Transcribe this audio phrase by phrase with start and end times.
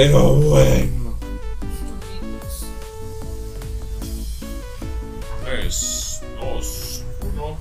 [0.00, 1.18] Pero bueno.
[5.44, 7.02] 3, 2,
[7.34, 7.58] 1.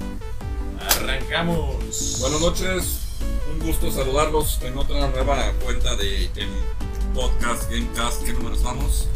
[0.87, 2.19] Arrancamos.
[2.19, 2.99] Buenas noches,
[3.51, 6.49] un gusto saludarlos en otra nueva cuenta de el
[7.15, 8.23] podcast Gamecast.
[8.23, 9.07] ¿Qué números vamos?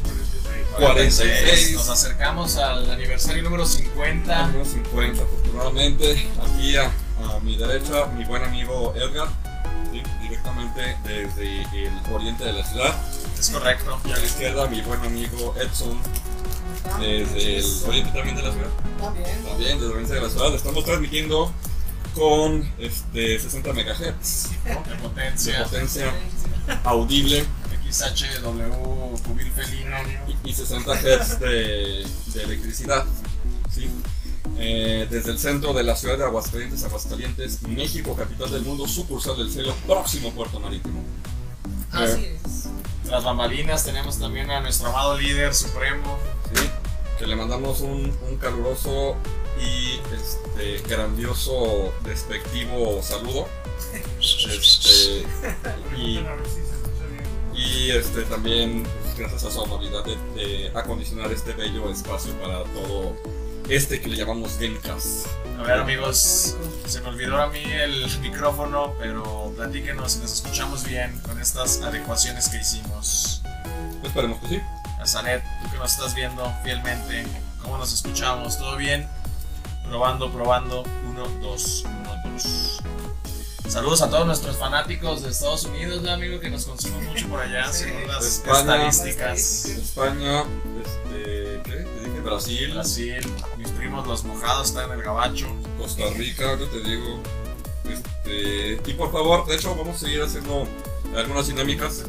[0.79, 1.73] 46.
[1.73, 4.47] Nos acercamos al aniversario número 50.
[4.47, 6.27] Número 50, afortunadamente.
[6.41, 9.27] Aquí a, a mi derecha, mi buen amigo Edgar,
[9.91, 10.01] ¿sí?
[10.23, 13.10] directamente desde el oriente de la ciudad.
[13.41, 13.99] Es correcto.
[14.05, 15.97] Y a la izquierda, mi buen amigo Edson,
[16.99, 18.69] desde el oriente también de la ciudad.
[18.99, 19.43] También.
[19.43, 20.53] También desde el oriente de la ciudad.
[20.53, 21.51] Estamos transmitiendo
[22.13, 25.63] con este, 60 MHz De de potencia.
[25.63, 26.13] potencia
[26.83, 27.43] audible
[27.89, 29.97] XHW, cubil felino.
[30.45, 33.05] y, y 60 Hz de, de electricidad.
[33.73, 33.89] ¿sí?
[34.59, 39.35] Eh, desde el centro de la ciudad de Aguascalientes, Aguascalientes, México, capital del mundo, sucursal
[39.37, 41.01] del cielo, próximo puerto marítimo.
[41.91, 42.67] Así es.
[43.11, 46.17] Las bambalinas tenemos también a nuestro amado líder supremo.
[46.53, 46.61] ¿sí?
[47.19, 49.17] Que le mandamos un, caluroso
[49.59, 53.49] y este, grandioso, despectivo saludo.
[54.21, 55.25] Este,
[55.97, 56.25] y,
[57.53, 62.63] y este, también pues, gracias a su amabilidad de, de acondicionar este bello espacio para
[62.63, 63.13] todo
[63.69, 65.27] este que le llamamos Gamecast.
[65.59, 66.55] A ver amigos,
[66.87, 71.81] se me olvidó a mí el micrófono, pero platíquenos si nos escuchamos bien con estas
[71.81, 73.41] adecuaciones que hicimos.
[74.03, 74.61] Esperemos que sí.
[74.99, 77.25] A Zanet, tú que nos estás viendo fielmente,
[77.61, 78.57] ¿cómo nos escuchamos?
[78.57, 79.07] ¿Todo bien?
[79.87, 80.83] Probando, probando.
[81.09, 82.81] 1, 2, 1, 2.
[83.67, 87.39] Saludos a todos nuestros fanáticos de Estados Unidos, ¿no, amigo, que nos consumen mucho por
[87.39, 87.85] allá, Sí.
[87.85, 88.87] según las España.
[88.89, 89.65] estadísticas.
[89.65, 90.43] España,
[90.83, 91.71] este, ¿qué?
[91.71, 93.33] Te dije Brasil, Brasil,
[93.91, 95.47] primos los mojados están en el gabacho.
[95.77, 97.19] Costa Rica, ¿qué te digo?
[97.83, 100.65] Este, y por favor, de hecho, vamos a seguir haciendo
[101.13, 102.05] algunas dinámicas.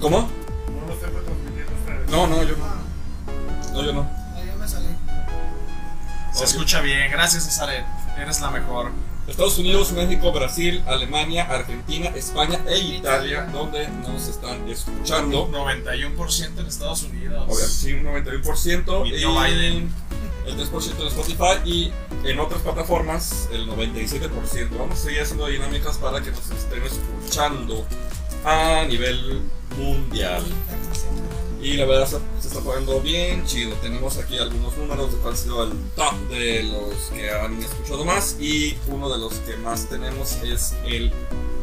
[0.00, 0.28] ¿Cómo?
[2.10, 3.72] No, no, yo no.
[3.72, 4.10] No, yo no.
[4.58, 4.88] Me salí.
[6.32, 7.84] Se escucha bien, gracias Cesaret,
[8.18, 8.90] eres la mejor.
[9.26, 15.48] Estados Unidos, México, Brasil, Alemania, Argentina, España e Italia, donde nos están escuchando.
[15.50, 17.44] 91% en Estados Unidos.
[17.46, 19.06] Obviamente, sí, un 91%.
[19.06, 19.92] Y Biden.
[20.46, 21.92] El 3% en Spotify y
[22.24, 24.28] en otras plataformas el 97%.
[24.78, 27.86] Vamos a seguir haciendo dinámicas para que nos estén escuchando
[28.44, 29.40] a nivel
[29.78, 30.44] mundial.
[31.64, 33.74] Y la verdad se, está poniendo bien chido.
[33.76, 38.04] Tenemos aquí algunos números de cuál ha sido el top de los que han escuchado
[38.04, 38.36] más.
[38.38, 41.10] Y uno de los que más tenemos es el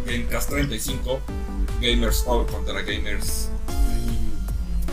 [0.07, 1.21] Gamecast 35
[1.79, 3.49] Gamers All contra Gamers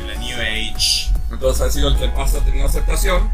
[0.06, 1.10] La New Age.
[1.30, 3.30] entonces ha sido el que más ha tenido aceptación.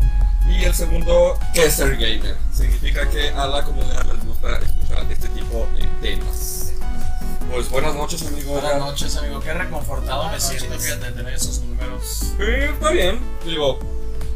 [0.48, 2.36] Y el segundo, que es ser gamer.
[2.52, 6.63] Significa que a la comunidad les gusta escuchar este tipo de temas.
[7.54, 8.54] Pues buenas noches, amigo.
[8.54, 9.38] Buenas noches, amigo.
[9.38, 12.32] Qué reconfortado me siento, fíjate, de tener esos números.
[12.40, 13.20] Eh, está bien.
[13.46, 13.78] Digo,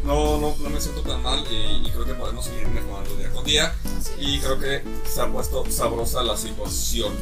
[0.04, 3.30] no, no, no me siento tan mal y, y creo que podemos seguir mejorando día
[3.30, 3.74] con día.
[4.20, 7.12] Y creo que se ha puesto sabrosa la situación.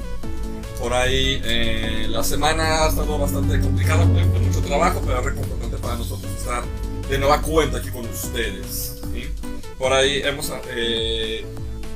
[0.79, 5.25] Por ahí eh, la semana ha estado bastante complicada, con con mucho trabajo, pero es
[5.25, 6.63] reconfortante para nosotros estar
[7.09, 9.01] de nueva cuenta aquí con ustedes.
[9.15, 9.31] ¿sí?
[9.79, 11.47] Por ahí hemos eh,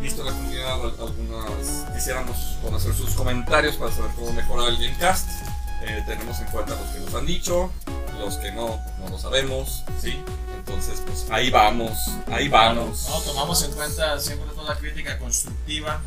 [0.01, 5.29] visto la comunidad al- algunas, quisiéramos conocer sus comentarios para saber cómo mejorar el Gamecast.
[5.83, 7.71] Eh, tenemos en cuenta los que nos han dicho,
[8.19, 10.23] los que no, no lo sabemos, ¿sí?
[10.57, 11.97] Entonces, pues ahí vamos,
[12.31, 13.07] ahí vamos.
[13.09, 16.01] No, tomamos en cuenta siempre toda crítica constructiva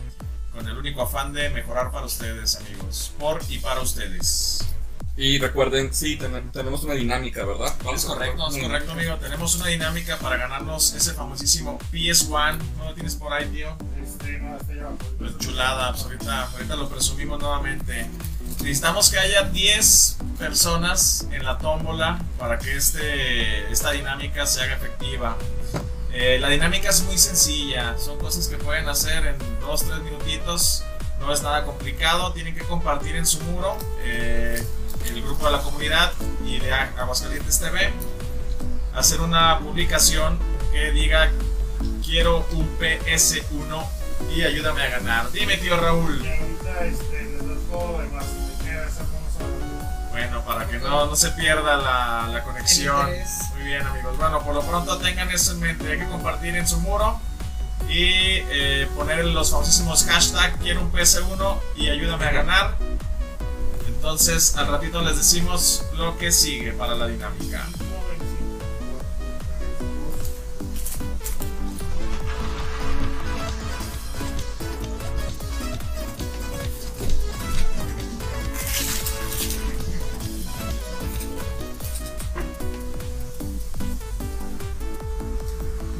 [0.53, 3.11] con el único afán de mejorar para ustedes, amigos.
[3.19, 4.63] Por y para ustedes.
[5.15, 7.67] Y recuerden, sí, ten- tenemos una dinámica, ¿verdad?
[7.93, 9.15] Es correcto, es correcto, amigo.
[9.17, 12.57] Tenemos una dinámica para ganarnos ese famosísimo PS1.
[12.77, 13.77] ¿No lo tienes por ahí, tío?
[15.19, 18.09] Pues chulada, pues ahorita, ahorita lo presumimos nuevamente.
[18.61, 24.73] Necesitamos que haya 10 personas en la tómbola para que este, esta dinámica se haga
[24.77, 25.37] efectiva.
[26.11, 30.83] Eh, la dinámica es muy sencilla, son cosas que pueden hacer en 2-3 minutitos,
[31.19, 34.63] no es nada complicado, tienen que compartir en su muro eh,
[35.07, 36.11] el grupo de la comunidad
[36.45, 37.91] y de Aguascalientes TV,
[38.95, 40.37] hacer una publicación
[40.71, 41.29] que diga
[42.05, 43.85] quiero un PS1
[44.35, 45.31] y ayúdame a ganar.
[45.31, 46.23] Dime tío Raúl.
[46.23, 48.25] Y ahorita este, les más.
[50.11, 53.09] Bueno, para que no, no se pierda la, la conexión.
[53.55, 54.17] Muy bien, amigos.
[54.17, 55.91] Bueno, por lo pronto tengan eso en mente.
[55.91, 57.19] Hay que compartir en su muro
[57.89, 62.77] y eh, poner los famosísimos hashtag quiero un PS1 y ayúdame a ganar.
[64.03, 67.65] Entonces, al ratito les decimos lo que sigue para la dinámica.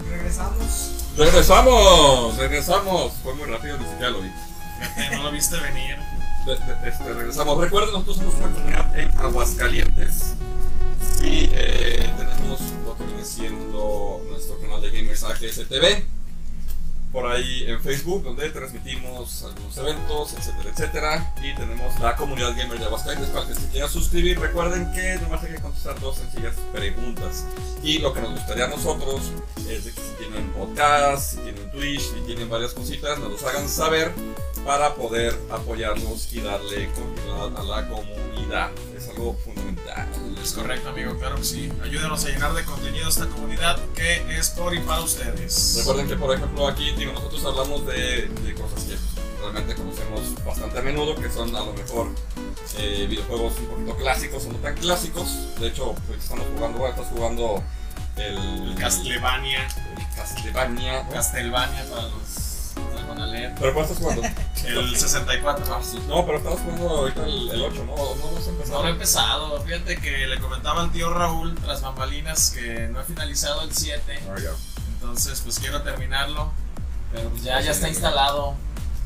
[0.09, 0.91] Regresamos.
[1.15, 3.13] Regresamos, regresamos.
[3.23, 4.29] Fue muy rápido, ni siquiera lo vi.
[5.15, 6.12] no lo viste venir.
[6.45, 7.57] Este, regresamos.
[7.57, 10.33] Recuerden, nosotros somos una comunidad en Aguascalientes.
[11.21, 16.03] Y eh, tenemos lo que viene siendo nuestro canal de Gamers AGSTV.
[17.13, 21.33] Por ahí en Facebook, donde transmitimos algunos eventos, etcétera, etcétera.
[21.41, 23.29] Y tenemos la comunidad gamer de Aguascalientes.
[23.29, 27.45] Para que se quieran suscribir, recuerden que nomás hay que contestar dos sencillas preguntas.
[27.83, 29.31] Y lo que nos gustaría a nosotros
[29.69, 33.69] es que si tienen podcast, si tienen Twitch, si tienen varias cositas, nos los hagan
[33.69, 34.11] saber
[34.65, 38.71] para poder apoyarnos y darle continuidad a la comunidad.
[38.95, 40.07] Es algo fundamental.
[40.41, 41.71] Es correcto, amigo, claro que sí.
[41.83, 45.75] Ayúdenos a llenar de contenido esta comunidad que es por y para ustedes.
[45.79, 48.95] Recuerden que, por ejemplo, aquí digo, nosotros hablamos de, de cosas que
[49.41, 52.07] realmente conocemos bastante a menudo, que son a lo mejor
[52.77, 55.59] eh, videojuegos un poquito clásicos o no tan clásicos.
[55.59, 57.63] De hecho, pues, estamos jugando, bueno, estás jugando
[58.15, 59.67] el, El Castlevania,
[59.97, 61.03] el Castlevania.
[61.03, 61.09] ¿no?
[61.09, 62.43] Castlevania para los.
[63.59, 64.21] ¿Pero cuál estás jugando?
[64.65, 65.65] El 64.
[65.69, 65.81] Ah.
[66.07, 67.95] No, pero estabas jugando ahorita el, el 8, ¿no?
[67.95, 68.81] No, no No empezado.
[68.81, 69.61] lo he empezado.
[69.63, 74.19] Fíjate que le comentaba al tío Raúl tras bambalinas que no he finalizado el 7.
[74.29, 74.51] Ah, ya.
[74.93, 76.51] Entonces, pues quiero terminarlo.
[77.11, 78.55] Pero pues ya, ya está instalado.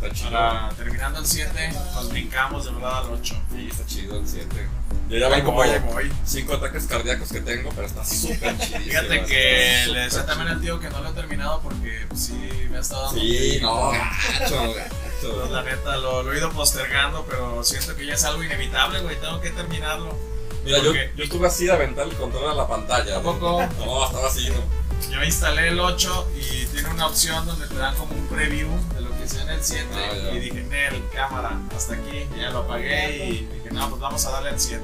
[0.01, 0.31] Está chido.
[0.31, 3.36] Para terminando el 7, nos brincamos de verdad al 8.
[3.51, 4.68] Sí, está chido el 7.
[5.09, 6.12] Yo ya como Ahí voy.
[6.25, 8.80] 5 ataques cardíacos que tengo, pero está súper chido.
[8.80, 12.68] Fíjate que le decía también al tío que no lo he terminado porque pues, sí
[12.69, 13.19] me ha estado dando.
[13.21, 14.74] Sí, no, gacho,
[15.22, 15.52] Pues, gacho.
[15.52, 19.16] La neta, lo, lo he ido postergando, pero siento que ya es algo inevitable, güey.
[19.19, 20.16] Tengo que terminarlo.
[20.64, 23.18] Mira, yo, yo estuve así de aventar el control a la pantalla.
[23.18, 23.62] ¿A poco?
[23.80, 24.88] No, estaba así, ¿no?
[25.12, 29.02] Yo instalé el 8 y tiene una opción donde te dan como un preview de
[29.02, 29.88] lo que sea en el 7.
[29.94, 32.28] Ah, y dije, Nel, cámara, hasta aquí.
[32.36, 34.84] Y ya lo apagué y dije, no, pues vamos a darle el 7.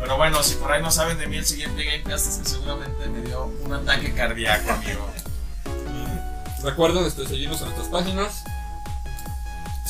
[0.00, 3.06] Pero bueno, si por ahí no saben de mí, el siguiente Gamecast es que seguramente
[3.08, 5.08] me dio un ataque cardíaco, amigo.
[6.62, 8.44] Recuerden este, seguirnos en nuestras páginas.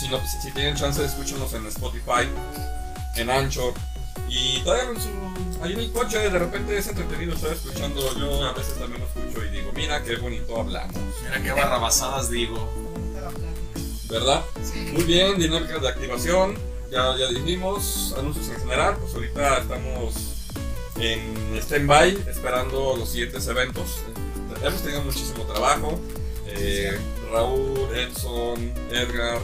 [0.02, 2.28] Si, no- si- si tienen chance, escúchenos en Spotify,
[3.16, 3.72] en Anchor.
[4.28, 5.08] Y todavía en su,
[5.62, 8.00] ahí en el coche, de repente es entretenido estar escuchando.
[8.18, 10.96] Yo a veces también lo escucho y digo, mira qué bonito hablamos.
[11.22, 12.68] Mira qué barrabasadas digo.
[14.08, 14.42] ¿Verdad?
[14.62, 14.90] Sí.
[14.92, 16.56] Muy bien, dinámicas de activación.
[16.90, 18.96] Ya, ya dijimos, anuncios en general.
[19.00, 20.14] Pues ahorita estamos
[20.98, 23.98] en stand-by esperando los siguientes eventos.
[24.62, 25.98] Hemos tenido muchísimo trabajo.
[26.46, 26.98] Eh,
[27.32, 29.38] Raúl, Edson, Edgar.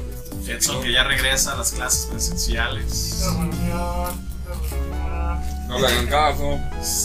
[0.49, 3.21] Edson que ya regresa a las clases presenciales.
[3.25, 5.69] reunión, reunión.
[5.69, 6.53] No le hagan caso.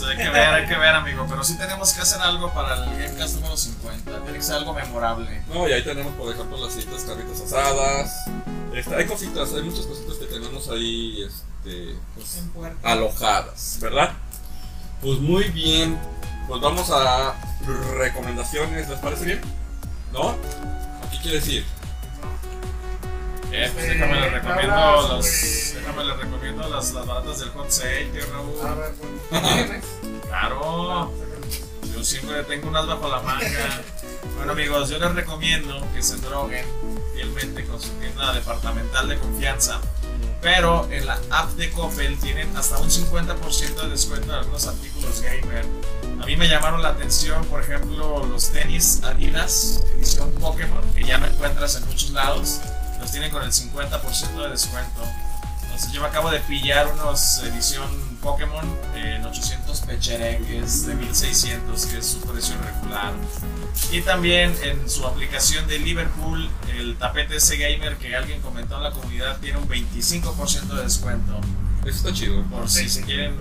[0.07, 1.25] Hay que ver, hay que ver, amigo.
[1.29, 4.21] Pero sí tenemos que hacer algo para el Gamecast número 50.
[4.23, 5.43] Tiene que ser algo memorable.
[5.53, 8.13] No, y ahí tenemos, por ejemplo, las siguientes carritas asadas.
[8.73, 12.89] Este, hay cositas, hay muchas cositas que tenemos ahí este, pues, En puerta.
[12.89, 14.13] alojadas, ¿verdad?
[15.01, 15.99] Pues muy bien.
[16.47, 17.35] Pues vamos a
[17.95, 19.41] recomendaciones, ¿les parece bien?
[20.13, 20.29] ¿No?
[20.29, 21.65] ¿A qué quiere decir?
[23.55, 28.05] Eh, pues déjame le recomiendo las, déjame le recomiendo las, las baratas del Hot Sale,
[28.05, 28.77] tío A Raúl.
[28.79, 28.93] ver,
[29.29, 29.83] pues.
[30.27, 31.11] Claro,
[31.93, 33.81] yo siempre tengo unas bajo la manga.
[34.35, 36.65] Bueno amigos, yo les recomiendo que se droguen
[37.13, 39.79] fielmente con su tienda departamental de confianza.
[40.41, 45.21] Pero en la app de Coppel tienen hasta un 50% de descuento en algunos artículos
[45.21, 45.65] gamer.
[46.21, 51.17] A mí me llamaron la atención, por ejemplo, los tenis Adidas, edición Pokémon, que ya
[51.19, 52.59] no encuentras en muchos lados.
[53.03, 55.03] Los tienen con el 50% de descuento.
[55.63, 57.85] Entonces yo me acabo de pillar unos edición
[58.21, 58.63] Pokémon
[58.95, 63.11] en 800 pechereques de 1600, que es su precio regular.
[63.91, 68.83] Y también en su aplicación de Liverpool, el tapete ese gamer que alguien comentó en
[68.83, 71.41] la comunidad tiene un 25% de descuento.
[71.85, 72.41] Eso está chido.
[72.43, 73.37] Por si se quieren,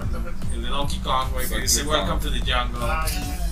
[0.53, 1.85] el de Donkey Kong, güey, que dice.
[1.85, 3.52] Welcome to the Jungle.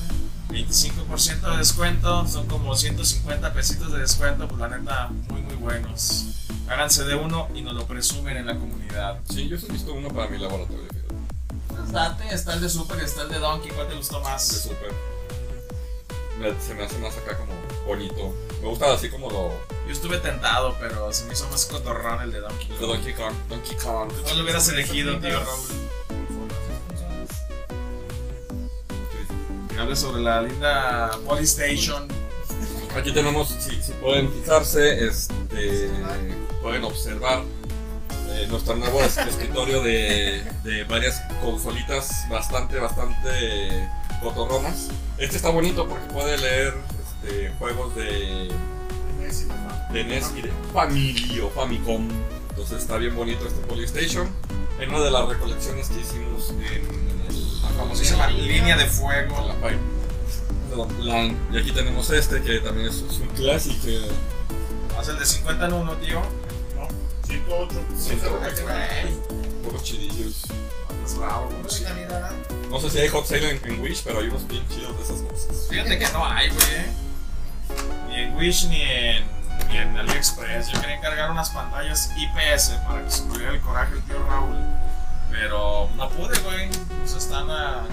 [0.50, 0.66] Ah, ya.
[0.66, 6.26] 25% de descuento, son como 150 pesitos de descuento, pues la neta, muy muy buenos.
[6.69, 9.19] Háganse de uno y nos lo presumen en la comunidad.
[9.28, 10.85] Sí, yo he visto uno para mi laboratorio,
[11.69, 14.47] Pues date, está el de Super está el de Donkey, ¿cuál te gustó de más?
[14.47, 14.92] súper.
[16.38, 17.52] Me- Se me hace más acá como
[17.87, 18.35] bonito.
[18.62, 19.50] Me gusta así como lo
[19.87, 22.88] Yo estuve tentado, pero se me hizo más cotorrón el de Donkey de Kong.
[22.88, 23.35] Donkey Kong.
[23.49, 24.12] Donkey Kong.
[24.23, 25.69] ¿Cuál lo hubieras elegido, tío Raúl?
[29.81, 32.07] Que hable sobre la linda Polystation.
[32.95, 35.89] Aquí tenemos, si, si pueden fijarse, este,
[36.61, 37.43] pueden observar
[38.29, 43.89] eh, nuestro nuevo es- escritorio de, de varias consolitas bastante, bastante
[44.23, 44.89] cotorronas.
[45.17, 46.75] Este está bonito porque puede leer
[47.25, 48.51] este, juegos de,
[49.95, 52.07] de NES y de Family o Famicom.
[52.51, 54.29] Entonces está bien bonito este Polystation.
[54.79, 57.10] En una de las recolecciones que hicimos en,
[57.81, 59.49] famosísima línea de fuego.
[59.49, 59.71] la
[61.01, 61.37] Line.
[61.53, 63.87] Y aquí tenemos este que también es, es un clásico.
[64.99, 66.21] Haz el de 50 en 1, tío.
[66.77, 66.89] No,
[67.27, 67.75] 108.
[67.99, 70.43] Ciento- Güey, Un poco chidillos.
[71.19, 71.49] bravo,
[71.85, 72.31] calidad.
[72.71, 75.03] No sé si hay hot sale en, en Wish, pero hay unos bien chidos de
[75.05, 75.67] esas cosas.
[75.69, 77.01] Fíjate que no hay, güey.
[78.09, 79.25] Ni en Wish ni en,
[79.69, 80.69] ni en AliExpress.
[80.73, 84.57] Yo quería encargar unas pantallas IPS para que se pudiera el coraje el tío Raúl.
[85.31, 86.69] Pero no pude, güey.
[87.01, 87.87] Pues están a...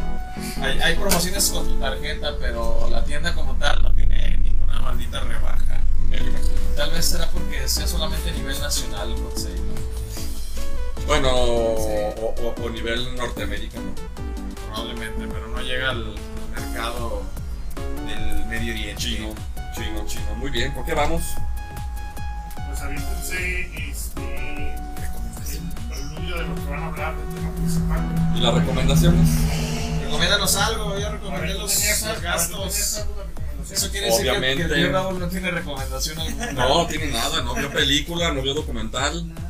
[0.62, 5.20] hay, hay promociones con tu tarjeta, pero la tienda como tal no tiene ninguna maldita
[5.22, 5.82] rebaja.
[6.76, 11.06] Tal vez será porque sea solamente a nivel nacional hot sale, ¿no?
[11.08, 13.92] Bueno, o, o- o nivel norteamericano.
[14.68, 16.16] Probablemente, pero no llega al
[16.56, 17.24] mercado
[18.06, 19.02] del Medio Oriente.
[19.02, 19.34] Chino,
[19.74, 20.36] chino, chino.
[20.36, 21.24] Muy bien, ¿por qué vamos?
[22.68, 24.76] Pues aviéntense este,
[26.36, 28.34] de lo que van a hablar del tema principal.
[28.36, 29.30] ¿Y las recomendaciones?
[30.04, 33.02] Recomiéndanos algo, yo recomendé los ¿tú tenías- los gastos.
[33.72, 34.64] Eso quiere decir que- que, Obviamente.
[34.64, 36.52] el tío Raúl no tiene recomendación alguna.
[36.54, 39.28] No, tiene nada, no vio película, no vio documental.
[39.28, 39.42] Nada.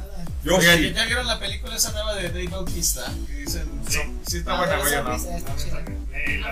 [0.43, 0.93] Yo sí.
[0.95, 3.05] ¿ya vieron la película esa nueva de Dave Bautista?
[3.27, 3.99] Que dicen, Sí.
[4.27, 5.09] sí está Ah, buena, güey, ¿o no?
[5.11, 5.19] A mí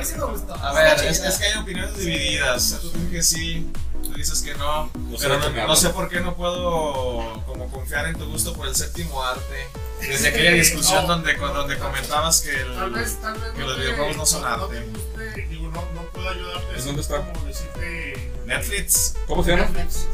[0.05, 0.53] sí me gustó.
[0.55, 2.57] A ver, es, es que hay opiniones divididas.
[2.57, 3.67] O sea, tú que sí,
[4.15, 4.89] dices que no.
[4.95, 8.53] No sé pero no, no sé por qué no puedo como confiar en tu gusto
[8.53, 9.67] por el séptimo arte.
[10.01, 11.07] Desde aquella discusión No.
[11.15, 12.75] donde, con- donde comentabas que el...
[12.75, 14.85] Tal vez, tal vez que no los videojuegos no son no arte.
[14.91, 16.69] guste, digo, no, no puedo ayudarte.
[16.71, 17.17] ¿En así dónde está?
[17.33, 19.15] Como decirte, Netflix.
[19.25, 19.63] ¿Cómo se llama?
[19.69, 20.05] Netflix.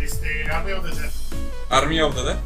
[0.00, 1.10] este, Army of the Dead.
[1.70, 2.38] Army of the Dead.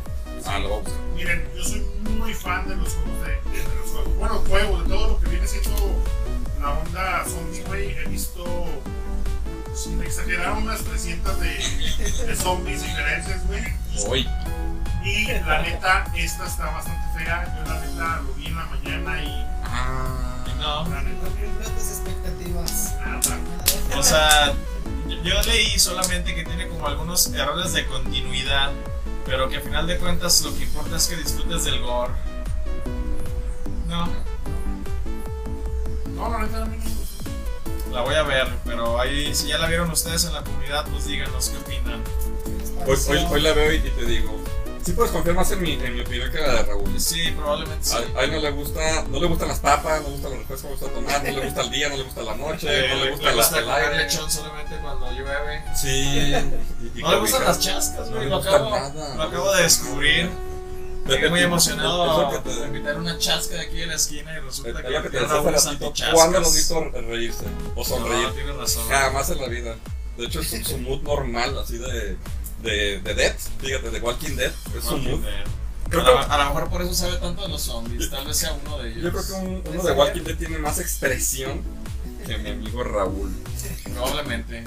[0.45, 1.01] Ah, lo voy a buscar.
[1.15, 1.81] Miren, yo soy
[2.19, 4.15] muy fan de los juegos de, de- de los juegos.
[4.17, 5.71] Bueno, juegos, de todo lo que viene siendo
[6.61, 7.91] la onda zombie, güey.
[7.99, 8.45] He visto,
[9.77, 11.49] sin exagerar, unas 300 de,
[12.27, 13.65] de zombies diferentes, güey.
[14.09, 14.29] Hoy.
[15.05, 17.55] Y la neta, esta está bastante fea.
[17.65, 20.45] Yo la neta lo vi en la mañana y Ah.
[20.59, 20.89] No.
[20.89, 21.27] la neta,
[21.61, 22.95] Grandes expectativas.
[23.05, 23.39] nada.
[23.99, 24.55] O sea,
[25.23, 28.71] yo- leí solamente que tiene como algunos errores de continuidad,
[29.27, 32.13] pero que a final de cuentas lo que importa es que disfrutes del gore.
[33.89, 34.09] No,
[36.15, 36.96] No, la neta, no.
[37.97, 41.07] La voy a ver, pero ahí si ya la vieron ustedes en la comunidad, pues
[41.07, 42.03] díganos qué opinan.
[42.87, 44.39] Hoy, hoy, hoy la veo y te digo.
[44.85, 47.01] Sí puedes confiar más en mi, en mi opinión que la de Raúl.
[47.01, 47.97] Sí, probablemente sí.
[48.15, 50.39] A, a él no le gusta, no le gustan las papas, no le gustan los
[50.41, 52.69] refrescos, no le gusta tomar, no le gusta el día, no le gusta la noche,
[52.71, 54.05] Eh, no le gusta, la- el aire.
[54.05, 55.65] lechón solamente cuando llueve.
[55.75, 55.89] Sí.
[55.89, 58.25] y- y No le gustan las chascas, No güey.
[58.25, 59.15] le lo, gusta acabo, nada.
[59.17, 60.31] lo acabo de descubrir.
[61.09, 64.39] Estoy muy emocionado que te- de invitar una chasca de aquí en la esquina y
[64.39, 65.69] Es resulta que que te ratito.
[65.71, 66.15] antichascas.
[66.15, 67.45] ¿Cuándo lo has visto reírse
[67.75, 68.27] o sonreír?
[68.29, 68.89] No, tienes razón.
[68.89, 69.77] Jamás en la vida.
[70.17, 72.17] De hecho, es su, su mood normal, así de,
[72.63, 73.37] de, de Dead.
[73.61, 74.53] Fíjate, de Walking Dead.
[74.77, 75.21] Es su Walking mood.
[75.25, 75.45] Dead.
[75.91, 78.11] Creo a, que- lo, a lo mejor por eso sabe tanto de los zombies.
[78.11, 79.03] Tal vez sea uno de ellos.
[79.05, 81.63] Yo creo que un- uno de Walking Dead tiene más expresión
[82.27, 83.31] que mi amigo Raúl.
[83.95, 84.65] Probablemente.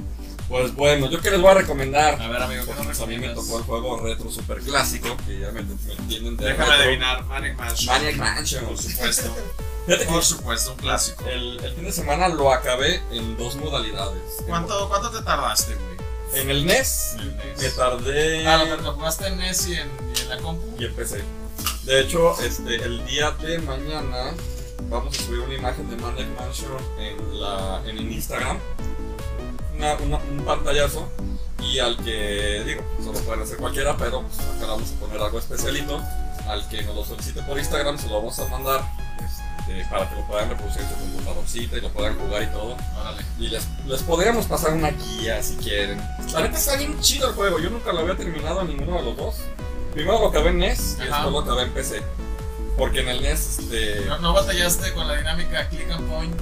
[0.49, 2.19] Pues bueno, yo que les voy a recomendar.
[2.19, 5.15] A ver, amigo, ¿qué nos pues, a mí me tocó el juego retro super clásico,
[5.27, 5.75] que ya me, me
[6.07, 6.83] tienen de Déjame retro.
[6.85, 7.23] adivinar.
[7.25, 7.93] Manic Mansion.
[7.95, 8.65] Maniac Mansion.
[8.65, 9.35] Por supuesto.
[10.09, 11.25] Por supuesto, un clásico.
[11.27, 14.21] el, el fin de semana lo acabé en dos modalidades.
[14.47, 16.41] ¿Cuánto, ¿Cuánto te tardaste, güey?
[16.41, 17.61] En el NES el NES.
[17.61, 20.75] me tardé Ah, lo, lo jugaste en NES y en, y en la compu.
[20.79, 21.23] y empecé.
[21.85, 24.33] De hecho, este, el día de mañana
[24.89, 28.59] vamos a subir una imagen de Maniac Mansion en, la, en el Instagram.
[29.79, 31.09] Una- una- un pantallazo.
[31.62, 35.39] Y al que, digo, solo pueden hacer cualquiera, pero pues, acá vamos a poner algo
[35.39, 36.01] especialito.
[36.48, 38.81] Al que nos lo solicite por Instagram, se lo vamos a mandar
[39.19, 42.75] este, para que lo puedan reproducir en su computadorcita y lo puedan jugar y todo.
[43.00, 43.24] Órale.
[43.39, 46.00] Y les, les podríamos pasar una guía si quieren.
[46.33, 47.59] La neta está bien chido el juego.
[47.59, 49.36] Yo nunca lo había terminado ninguno de los dos.
[49.93, 51.24] Primero lo acabé en NES y Ajá.
[51.24, 52.01] después lo acabé en PC.
[52.79, 54.05] Porque en el NES, este.
[54.07, 56.41] ¿No, no batallaste con la dinámica click and point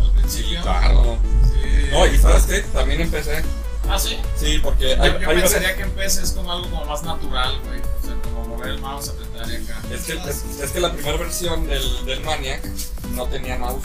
[0.00, 0.60] al principio?
[0.62, 1.18] Claro.
[1.52, 1.88] Sí.
[1.92, 2.60] No, y sabes qué?
[2.72, 3.44] También en PC.
[3.88, 4.18] Ah, sí.
[4.34, 6.86] Sí, porque hay, Yo, yo hay pensaría veces- que en PC es como algo como
[6.86, 7.80] más natural, güey.
[7.80, 9.78] O sea, como mover el mouse, apretar y acá.
[9.92, 12.64] Es que, es, es que la primera versión del, del Maniac
[13.12, 13.84] no tenía mouse.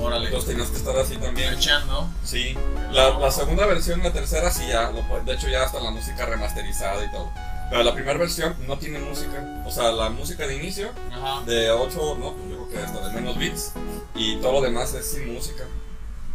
[0.00, 0.26] Órale.
[0.26, 1.52] Entonces tenías que estar así también.
[1.52, 2.08] Echando.
[2.24, 2.56] Sí.
[2.92, 4.90] La, la segunda versión la tercera sí ya.
[4.90, 7.30] Lo, de hecho, ya hasta la música remasterizada y todo.
[7.70, 9.62] Pero la primera versión no tiene música.
[9.66, 11.42] O sea, la música de inicio Ajá.
[11.44, 13.72] de 8, no, pues yo creo que hasta de menos bits.
[14.14, 15.64] Y todo lo demás es sin música.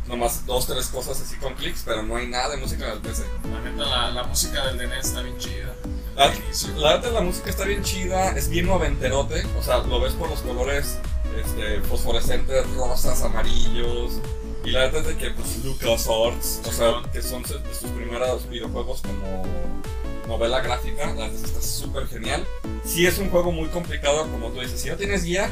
[0.08, 3.00] Nomás dos, tres cosas así con clics, pero no hay nada de música en el
[3.00, 3.24] PC.
[3.52, 5.74] La neta, la, la música del DNS está bien chida.
[6.16, 9.44] La, neta, la música está bien chida, es bien noventerote.
[9.58, 10.98] O sea, lo ves por los colores
[11.40, 14.14] este, fosforescentes, rosas, amarillos.
[14.66, 18.48] Y la neta es de que, pues, LucasArts, o sea, que son de sus primeros
[18.50, 19.44] videojuegos como
[20.32, 22.46] novela gráfica, la neta está súper genial.
[22.86, 25.50] Sí es un juego muy complicado, como tú dices, si no tienes guía,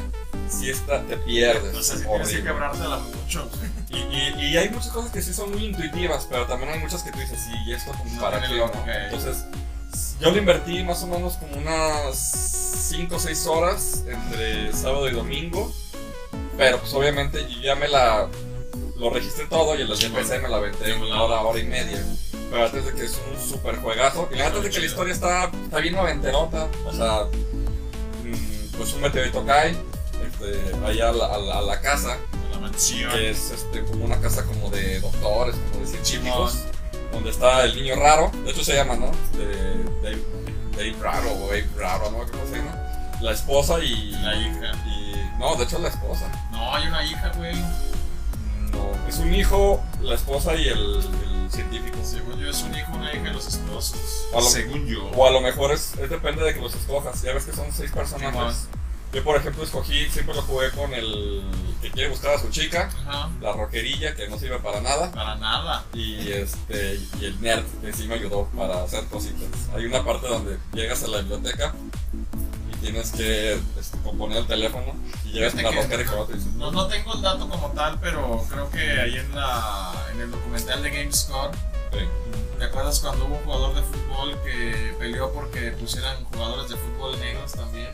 [0.48, 1.74] si está, te pierdes.
[1.76, 3.48] O sea, si tienes que quebrártela mucho.
[3.90, 7.02] Y, y- y hay muchas cosas que sí son muy intuitivas, pero también hay muchas
[7.02, 8.66] que tú dices, sí, ¿y esto como No para qué no?
[8.66, 9.08] eh.
[9.10, 9.44] Entonces,
[10.20, 12.16] yo le invertí más o menos como unas
[12.90, 15.72] 5 o 6 horas entre sábado y domingo,
[16.56, 18.28] pero pues obviamente yo ya me la...
[18.98, 20.42] Lo registré todo y en la Sí, PC bueno.
[20.42, 22.04] me la aventé en una hora, hora y media.
[22.50, 24.28] Pero antes de que es un super juegazo.
[24.32, 26.66] Y la neta es de que la historia está, está bien noventerota.
[26.86, 27.24] O sea,
[28.24, 29.76] mm, pues un meteorito cae
[30.26, 32.16] este, allá a la, a la- a la casa,
[32.52, 33.10] La mansión.
[33.12, 36.58] que es este, como una casa como de doctores, como de científicos,
[37.12, 38.30] donde está el niño raro.
[38.44, 39.10] De hecho se llama, ¿no?
[39.38, 40.22] De, Dave,
[40.76, 42.18] Dave Raro o Abe Raro, ¿no?
[42.18, 42.76] ¿Cómo se llama?
[43.20, 44.10] La esposa y...
[44.12, 44.72] La hija.
[44.86, 46.30] y no, de hecho es la esposa.
[46.50, 47.54] No, hay una hija, güey.
[48.72, 50.78] No, es un hijo, la esposa y el,
[51.26, 51.98] el científico.
[52.04, 54.26] Según yo es un hijo, una hija de los esposos.
[54.32, 55.06] Lo- Según yo.
[55.16, 57.22] O a lo mejor es, es depende de que los escojas.
[57.22, 58.68] Ya ves que son seis personajes.
[59.12, 61.42] Yo, por ejemplo, escogí, siempre lo jugué con el
[61.82, 63.28] que quiere buscar a su chica, Ajá.
[63.40, 65.84] la roquerilla, que no sirve para nada, Para nada.
[65.92, 69.48] y este y el nerd, que sí me ayudó para hacer cositas.
[69.74, 71.74] Hay una parte donde llegas a la biblioteca
[72.72, 74.94] y tienes que este, componer el teléfono
[75.30, 75.54] llegas
[76.56, 80.30] No, no tengo el dato como tal, pero creo que ahí en, la, en el
[80.30, 81.56] documental de GameScore,
[81.92, 81.98] sí.
[82.58, 87.18] ¿te acuerdas cuando hubo un jugador de fútbol que peleó porque pusieran jugadores de fútbol
[87.20, 87.88] negros también?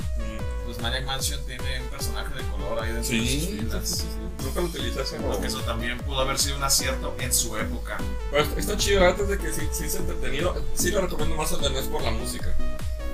[0.65, 3.89] Pues Maniac Mansion tiene un personaje de color ahí dentro de sus Sí, sí, filas.
[3.89, 4.45] sí, sí.
[4.45, 5.15] Nunca lo utilicé así.
[5.15, 7.99] Creo que eso también pudo haber sido un acierto en su época.
[8.33, 10.61] Pero está- chido, antes de que sí, sí es entretenido.
[10.75, 12.53] Sí lo recomiendo más de NES por la música.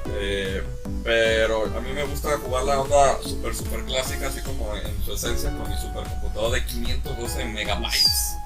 [0.06, 0.62] Eh,
[1.04, 5.14] pero a mí me gusta jugar la onda super, super clásica, así como en su
[5.14, 8.36] esencia, con mi supercomputador de 512 megabytes.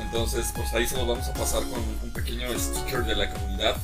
[0.00, 3.76] Entonces, pues ahí se los vamos a pasar con un pequeño sticker de la comunidad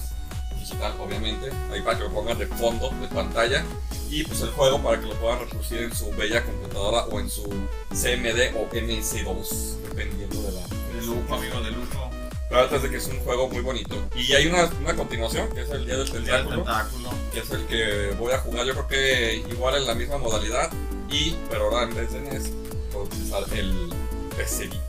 [0.59, 1.51] digital, obviamente.
[1.73, 3.65] Ahí para que lo pongan de fondo de pantalla.
[4.11, 7.29] Y pues el juego para que lo puedan reproducir en su bella computadora o en
[7.29, 7.43] su
[7.91, 12.11] CMD o MS2, dependiendo de la, De lujo, amigo, de lujo.
[12.49, 13.97] Pero antes de que es un juego muy bonito.
[14.17, 17.11] Y hay una, una continuación, que es el Día del Tentáculo, tentáculo.
[17.33, 20.71] que es el que voy a jugar, yo creo que igual en la misma modalidad,
[21.11, 22.51] y, pero ahora en vez de NES,
[22.95, 23.93] a utilizar el
[24.37, 24.83] PC Vita.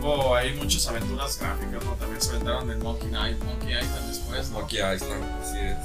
[0.00, 1.92] Hubo ahí muchas aventuras gráficas, ¿no?
[1.94, 4.60] También se aventaron en Monkey Knight, Monkey Island después, ¿no?
[4.60, 5.76] Monkey Island, así es.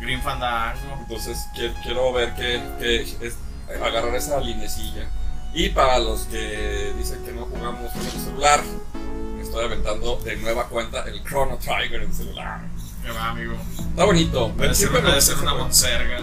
[0.00, 0.96] Green Fandango.
[1.00, 3.36] Entonces qui- quiero ver que, que es
[3.80, 5.08] agarrar esa linecilla.
[5.54, 8.60] Y para los que dicen que no jugamos con el celular,
[9.36, 12.62] me estoy aventando de nueva cuenta el Chrono Trigger en celular.
[13.04, 13.54] Que va, amigo.
[13.90, 14.50] Está bonito.
[14.56, 16.18] Puede ser, gustó ser una monserga.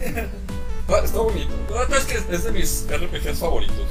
[0.00, 1.50] Está, bonito.
[1.70, 3.86] La verdad es que es de mis RPGs favoritos.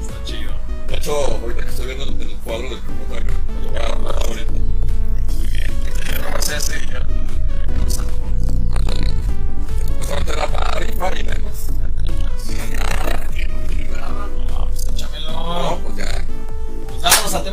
[0.00, 0.52] Está chido.
[0.86, 3.78] De hecho, ahorita que estoy viendo el, el cuadro del Chrono Trigger, me lo voy
[3.78, 3.86] a
[4.28, 4.52] ahorita.
[4.52, 5.70] Muy bien.
[6.12, 7.06] Yo nomás ese y el-
[9.98, 10.92] Pues ahorita era pari,
[11.24, 11.41] menos.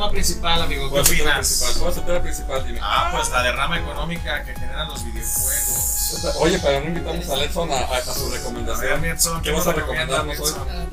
[0.10, 0.84] Tema principal, amigo.
[0.86, 1.48] ¿Qué ¿Cuál es el tema opinas?
[1.48, 1.80] principal?
[1.80, 2.68] ¿Cuál es el tema principal?
[2.68, 2.80] Dime.
[2.82, 6.36] Ah, pues la derrama económica que generan los videojuegos.
[6.40, 9.06] Oye, pero no invitamos a Letson a, a, a su A ver, recomendación.
[9.06, 10.52] Edson, ¿Qué vas a recomendarnos hoy?
[10.52, 10.90] A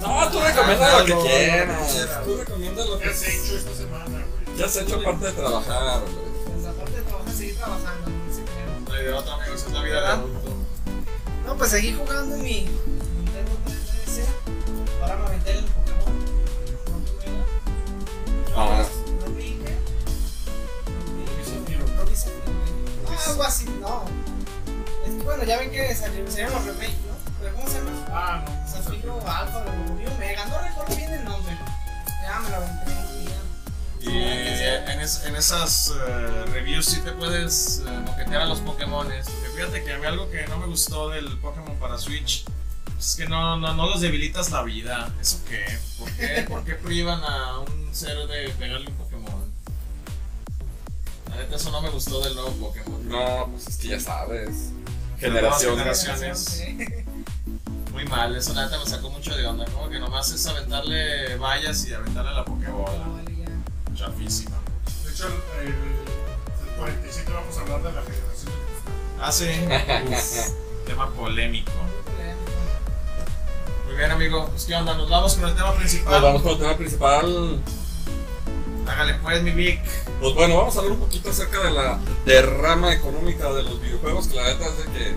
[0.00, 2.24] no tú recomiendas lo que quieras.
[2.24, 4.56] Tú recomiendas lo ¿Qué que has hecho esta semana, güey?
[4.58, 6.14] Ya has hecho parte de trabajar, güey.
[6.54, 8.10] Pues aparte de trabajar, seguir trabajando.
[8.92, 10.50] hay de otro, amigo, es la vida de adulto.
[11.46, 12.66] No, pues seguí jugando en mi
[23.04, 24.04] No, algo así, no.
[25.06, 27.14] Es que bueno, ya ven que salieron, los remakes, ¿no?
[27.40, 28.06] Pero ¿cómo se llama?
[28.10, 28.68] Ah, no.
[28.68, 30.44] Zafiro, Alfa, Rubio, Omega.
[30.46, 31.56] No recuerdo bien el nombre.
[32.22, 32.90] Ya me lo aventé
[34.02, 39.28] y en, es- en esas eh, reviews sí te puedes eh, moquetear a los Pokémones.
[39.28, 42.44] Porque fíjate que a mí algo que no me gustó del Pokémon para Switch
[43.00, 45.10] es que no, no, no los debilitas la vida.
[45.20, 45.64] ¿Eso qué?
[45.98, 49.52] ¿Por qué, ¿Por qué privan a un ser de pegarle un Pokémon?
[51.30, 53.08] La neta, eso no me gustó del nuevo Pokémon.
[53.08, 54.70] No, pues es que ya sabes.
[55.18, 56.04] Generaciones.
[56.04, 56.62] generaciones.
[57.92, 59.64] Muy mal, eso la neta me sacó mucho de onda.
[59.64, 62.92] Como que nomás es aventarle vallas y aventarle la Pokébola.
[63.26, 63.94] Ya.
[63.94, 64.58] Chafísima.
[65.04, 69.48] De hecho, el, el, el 47 vamos a hablar de la generación de Ah, sí.
[70.08, 71.72] Uf, tema polémico.
[73.90, 74.46] Muy bien, amigo.
[74.50, 74.94] Pues, ¿qué onda?
[74.94, 76.12] Nos vamos con el tema principal.
[76.12, 77.60] Nos vamos con el tema principal.
[78.86, 79.80] Hágale pues, mi Vic.
[80.20, 84.28] Pues bueno, vamos a hablar un poquito acerca de la derrama económica de los videojuegos,
[84.28, 85.14] que la neta es de que,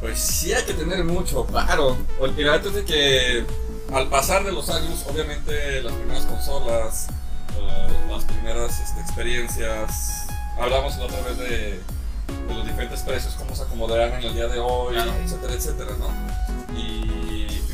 [0.00, 1.96] pues sí hay que tener mucho, claro.
[2.18, 3.46] Porque la neta es de que
[3.94, 7.08] al pasar de los años, obviamente las primeras consolas,
[7.56, 10.26] eh, las primeras este, experiencias,
[10.60, 14.48] hablamos la otra vez de, de los diferentes precios, cómo se acomodarán en el día
[14.48, 15.12] de hoy, Claro.
[15.24, 16.51] etcétera, etcétera, ¿no?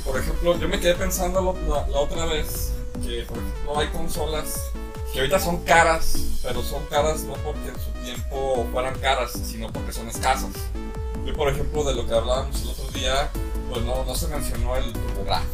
[0.09, 2.73] Por ejemplo, yo me quedé pensando la, la otra vez
[3.05, 4.71] que, por ejemplo, hay consolas
[5.13, 9.71] que ahorita son caras, pero son caras no porque en su tiempo fueran caras, sino
[9.71, 10.53] porque son escasas.
[11.27, 13.29] Yo, por ejemplo, de lo que hablábamos el otro día,
[13.71, 15.45] pues no, no se mencionó el TurboGrafx.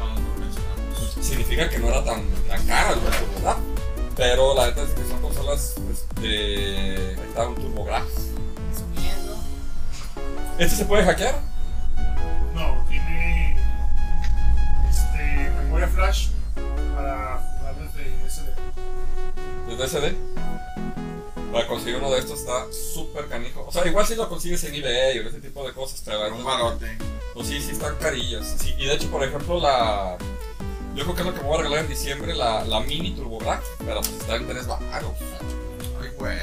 [0.00, 1.24] No, no mencionamos.
[1.24, 3.60] Significa que no era tan, tan cara el TurboGrafx.
[4.16, 8.10] Pero la neta es que son consolas este, ahí está un TurboGrafx.
[8.74, 9.36] Subiendo.
[10.58, 11.49] ¿Este se puede hackear?
[15.80, 16.28] Memoria flash
[16.94, 18.50] para jugar desde SD.
[19.68, 20.16] desde SD.
[21.52, 23.64] Para conseguir uno de estos está súper canijo.
[23.66, 26.36] O sea, igual si lo consigues en eBay o ese tipo de cosas, te Pero
[26.36, 26.98] un barote.
[27.34, 28.56] Pues sí, sí están carillas.
[28.58, 30.16] Sí, y de hecho, por ejemplo, la.
[30.94, 33.12] Yo creo que es lo que me voy a regalar en diciembre, la, la mini
[33.14, 35.12] TurboGrafx, pero pues está en 3 baros.
[36.00, 36.38] Ay, güey.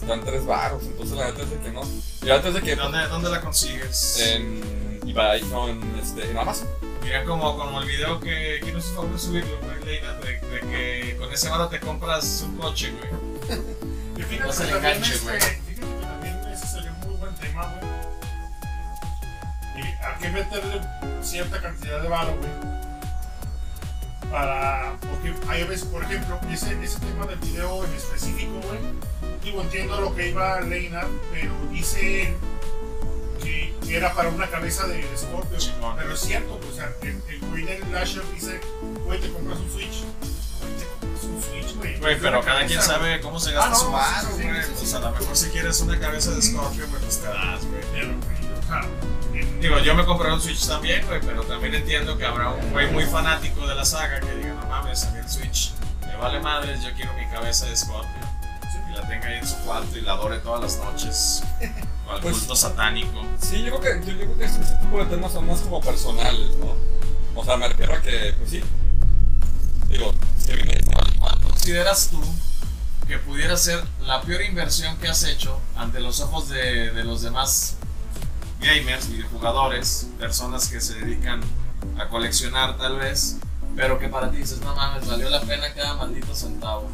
[0.00, 1.82] Está en 3 baros, entonces la neta es de que no.
[2.22, 2.76] Y antes de que.
[2.76, 4.20] ¿Dónde, ¿Dónde la consigues?
[4.20, 6.68] En eBay, no, en, este, en Amazon.
[7.02, 11.16] Mira como, como el video que quiero su favor de subirlo, güey, de, de que
[11.18, 13.60] con ese varo te compras un coche, güey.
[14.16, 15.40] Y fíjate No se que le también, enganche, este, güey.
[15.40, 17.92] fíjate que también ese sería un muy buen tema, güey.
[19.78, 20.80] Y hay que meterle
[21.22, 22.50] cierta cantidad de varo, güey.
[24.30, 24.96] Para.
[25.00, 28.78] Porque hay veces, por ejemplo, ese, ese tema del video en específico, güey.
[29.42, 32.34] Digo, entiendo lo que iba Leina, pero dice
[33.42, 35.58] que, era para una cabeza de Scorpio.
[35.96, 38.60] Pero es cierto, güey, o sea, el, güey del Lasher dice,
[39.04, 40.04] güey, te compras un Switch.
[40.60, 41.98] Güey, te compras un Switch, güey.
[41.98, 44.62] Güey, pero cada quien cabeza, sabe cómo se gasta Ah, no, su sí, güey.
[44.62, 47.64] sí, sí, Pues a lo mejor si quieres una cabeza de Scorpio, pues te das,
[47.66, 47.82] güey.
[47.92, 48.88] Pero, güey, o sea,
[49.60, 52.90] Digo, yo me compré un Switch también, güey, pero también entiendo que habrá un güey
[52.90, 55.72] muy fanático de la saga que diga, no mames, a mí el Switch
[56.06, 58.10] me vale madres, yo quiero mi cabeza de Scorpio.
[58.90, 61.42] Y la tenga ahí en su cuarto y la adore todas las noches.
[62.12, 63.22] O al Pues- culto satánico.
[63.40, 65.60] Sí, yo creo que, yo, yo creo que ese, ese tipo de temas son más
[65.60, 66.76] como personales, ¿no?
[67.40, 68.62] O sea, me refiero a que, pues sí.
[69.88, 70.12] Digo,
[70.46, 70.80] que viene
[71.18, 72.20] ¿Cuánto consideras tú
[73.08, 77.22] que pudiera ser la peor inversión que has hecho ante los ojos de, de los
[77.22, 77.76] demás
[78.60, 81.40] gamers, videojugadores, personas que se dedican
[81.98, 83.38] a coleccionar tal vez,
[83.76, 86.88] pero que para ti dices, no mames, valió la pena cada maldito centavo?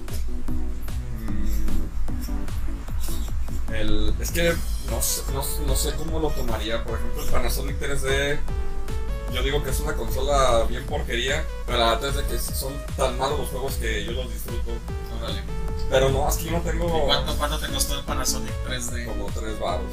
[3.69, 4.55] Mm, El, es que
[4.91, 6.83] no sé, no, no sé cómo lo tomaría.
[6.85, 8.39] Por ejemplo, el Panasonic 3D.
[9.33, 12.73] Yo digo que es una consola bien porquería, pero la verdad es de que son
[12.97, 14.73] tan malos los juegos que yo los disfruto.
[15.21, 15.43] Órale.
[15.91, 19.07] Pero no, es que yo no ¿Y tengo cuánto, cuánto te costó el Panasonic 3D?
[19.07, 19.85] como tres baros.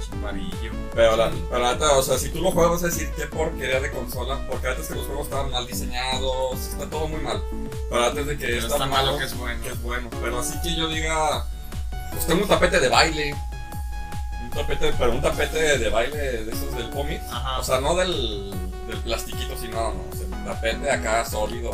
[0.00, 0.72] Es un varillo.
[0.94, 3.80] Pero la, pero la o sea, si tú lo juegas vas a decir qué porquería
[3.80, 7.42] de consola, porque antes que los juegos estaban mal diseñados, está todo muy mal.
[7.88, 9.62] Pero antes de que Pero está, está malo que es bueno.
[9.62, 10.10] que es bueno.
[10.22, 11.46] Pero así que yo diga,
[12.12, 13.34] pues tengo un tapete de baile.
[14.52, 17.22] Un tapete, pero un tapete de baile de esos del cómic.
[17.30, 17.58] Ajá.
[17.58, 18.50] O sea, no del,
[18.86, 21.70] del plastiquito, sino, no, o sea, un tapete acá sólido,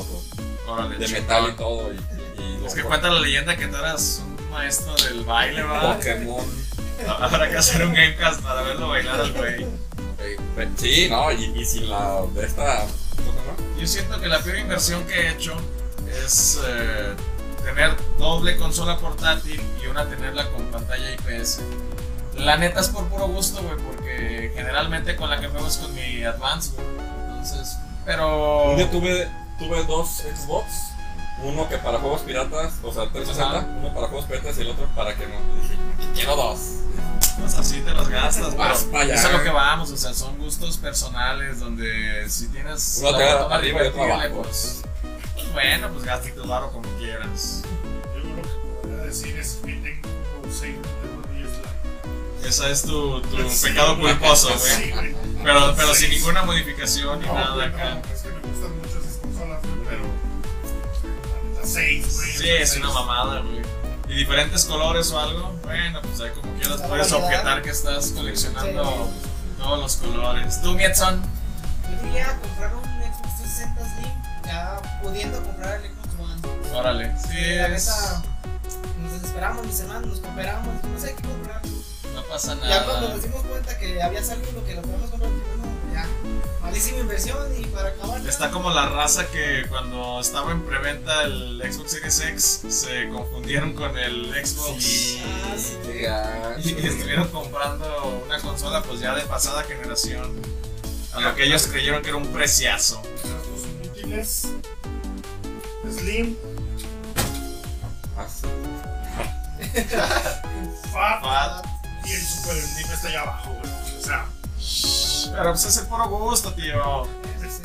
[0.67, 1.93] Órale, de metal y todo.
[1.93, 5.97] Y, Es que cuenta la leyenda que tú eras un maestro del baile, ¿verdad?
[5.97, 6.47] Pokémon.
[7.21, 9.67] Habrá que hacer un gamecast para verlo bailar al güey.
[10.77, 12.87] Sí, no, y, y sin la de esta.
[13.79, 15.57] Yo siento que la peor inversión que he hecho
[16.25, 17.15] es eh,
[17.65, 21.61] tener doble consola portátil y una tenerla con pantalla IPS.
[22.39, 25.95] La neta es por puro gusto, güey, porque generalmente con la que juego es con
[25.95, 26.87] mi Advance, güey.
[27.31, 28.71] Entonces, pero...
[28.71, 30.67] Un día tuve, tuve dos Xbox.
[31.43, 33.67] Uno que para juegos piratas, o sea, 360, Ajá.
[33.79, 35.35] uno para juegos piratas y el otro para que no.
[35.35, 35.77] Y dije,
[36.15, 36.59] quiero dos.
[37.39, 38.55] Pues así te los gastas,
[38.93, 39.15] allá.
[39.15, 43.25] eso es lo que vamos, o sea, son gustos personales donde si tienes Uno te
[43.25, 44.43] arriba y otro abajo.
[44.43, 44.83] pues,
[45.35, 47.63] pues bueno, pues gasta tu varo como quieras.
[52.49, 54.17] Ese es tu, tu Sí, pecado güey.
[54.17, 54.59] culposo, güey.
[54.73, 54.93] Sí.
[55.43, 56.17] Pero, pero sin Sí.
[56.17, 57.95] ninguna modificación ni No, nada acá.
[57.95, 60.05] no, es que me gustan mucho esas consolas, pero.
[61.61, 62.33] La 6, güey.
[62.33, 62.83] Sí, es seis.
[62.85, 63.63] una mamada, güey.
[64.09, 65.55] ¿Y diferentes colores o algo?
[65.63, 69.29] Bueno, pues ahí como quieras puedes objetar que estás coleccionando Sí.
[69.59, 70.63] todos los colores.
[70.63, 71.21] ¿Tú, Mietson?
[71.91, 76.79] Yo quería comprar un Xbox 360 Slim, ya pudiendo comprar el Xbox One.
[76.79, 77.13] Órale.
[77.29, 77.91] Sí, la es...
[79.03, 81.61] nos desesperamos, mis hermanos, nos cooperamos, no sé qué comprar.
[82.29, 83.15] Pasa Ya cuando nada.
[83.15, 86.07] nos dimos cuenta que había salido lo que lo podemos comprar, no, ya,
[86.63, 88.21] malísima inversión y para acabar.
[88.27, 93.73] Está como la raza que cuando estaba en preventa el Xbox Series X se confundieron
[93.73, 95.99] con el Xbox Sí, Ah, sí.
[96.01, 96.61] gacho.
[96.69, 100.31] y estuvieron comprando una consola pues ya de pasada generación.
[101.15, 103.01] A lo que ellos creyeron que era un preciazo.
[103.25, 103.65] Los
[103.97, 104.49] inútiles.
[105.91, 106.37] Slim,
[108.19, 108.27] Ah.
[110.93, 111.68] Fat Fat.
[112.09, 113.73] Y el Super está allá abajo, güey.
[113.99, 114.27] O sea,
[115.33, 117.05] Pero pues es el puro gusto, tío.
[117.49, 117.63] Sí.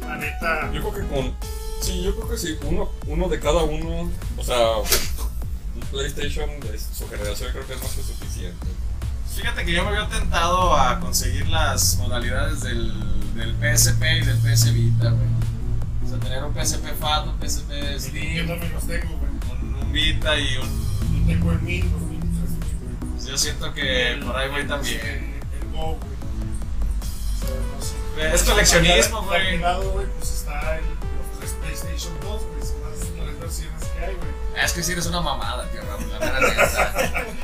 [0.00, 0.72] La neta.
[0.72, 1.34] Yo creo que con.
[1.80, 2.58] Sí, yo creo que sí.
[2.64, 4.10] Uno, uno de cada uno.
[4.36, 8.66] O sea, un PlayStation de su generación creo que es más que suficiente.
[9.36, 14.38] Fíjate que yo me había tentado a conseguir las modalidades del, del PSP y del
[14.38, 15.26] PS Vita, güey.
[16.04, 19.30] O sea, tener un PSP Fat, un PSP Yo Slim, también los tengo, güey.
[19.60, 21.20] un, un Vita y un.
[21.20, 21.90] Yo tengo el 1000,
[23.26, 25.40] Yo siento que por ahí voy también.
[25.60, 26.16] El Go, güey.
[27.02, 28.34] O sea, no sé.
[28.34, 29.58] Es coleccionismo, güey.
[29.58, 30.84] lado, güey, pues está el,
[31.40, 32.62] los PlayStation 2, güey.
[32.62, 34.64] Son las tres versiones que hay, güey.
[34.64, 37.26] Es que sí eres una mamada, tío Raúl, la mera neta.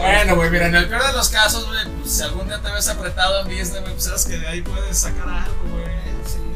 [0.00, 2.70] Bueno, güey, mira, en el peor de los casos, güey, pues si algún día te
[2.70, 5.99] ves apretado en Disney, güey, pues sabes que de ahí puedes sacar algo, güey.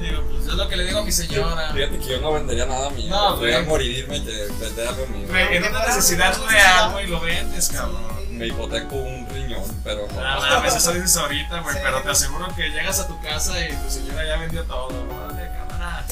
[0.00, 1.72] Digo, pues es lo que le digo a mi señora.
[1.72, 3.08] Fíjate que yo no vendería nada mío.
[3.10, 5.26] No, Voy a morirme que vender algo mío.
[5.28, 8.14] Güey, en una necesidad real, güey, lo vendes, cabrón.
[8.30, 10.20] Me hipoteco un riñón, pero no.
[10.20, 11.80] Ah, mames, eso dices ahorita, güey, Sí.
[11.84, 14.88] pero te aseguro que llegas a tu casa y tu señora ya vendió todo.
[14.88, 16.04] Órale, cámara.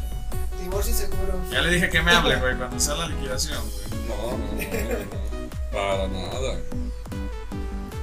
[0.60, 1.38] Divorcio seguro.
[1.50, 4.00] Ya le dije que me hable, güey, cuando sea la liquidación, güey.
[4.08, 6.58] No, no, no, no, para nada.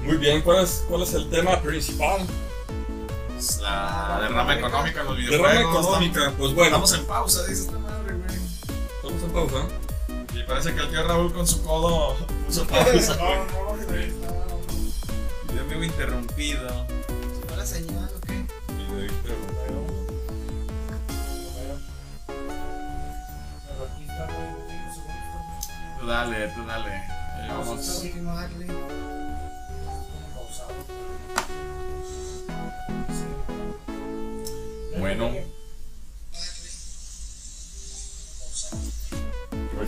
[0.03, 2.21] Muy bien, ¿cuál es, cuál es el tema principal?
[3.43, 5.85] Es la derrama económica en los Derrama videojuegos.
[5.85, 8.37] económica, pues bueno, Estamos en pausa, dice esta madre, güey.
[8.95, 9.67] estamos en pausa.
[10.33, 13.15] Y parece que el tío Raúl con su codo puso pausa.
[13.17, 14.11] No, no, güey.
[14.11, 15.53] no.
[15.55, 16.69] Yo me veo interrumpido.
[16.69, 18.45] ¿Se fue la señal o qué?
[18.73, 19.83] Video interrumpido.
[25.99, 27.03] Tú dale, tú dale.
[27.49, 28.03] Vamos.
[35.03, 35.31] Bueno.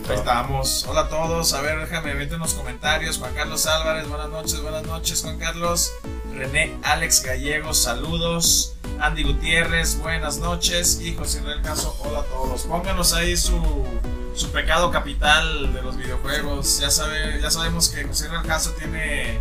[0.09, 0.85] Ahí estamos.
[0.89, 1.53] Hola a todos.
[1.53, 3.17] A ver, déjame ver en los comentarios.
[3.17, 5.89] Juan Carlos Álvarez, buenas noches, buenas noches, Juan Carlos.
[6.33, 8.75] René Alex Gallegos, saludos.
[8.99, 10.99] Andy Gutiérrez, buenas noches.
[10.99, 12.63] Y José Real Caso, hola a todos.
[12.63, 13.85] Pónganos ahí su,
[14.35, 16.81] su pecado capital de los videojuegos.
[16.81, 19.39] Ya, sabe, ya sabemos que José Real Caso tiene,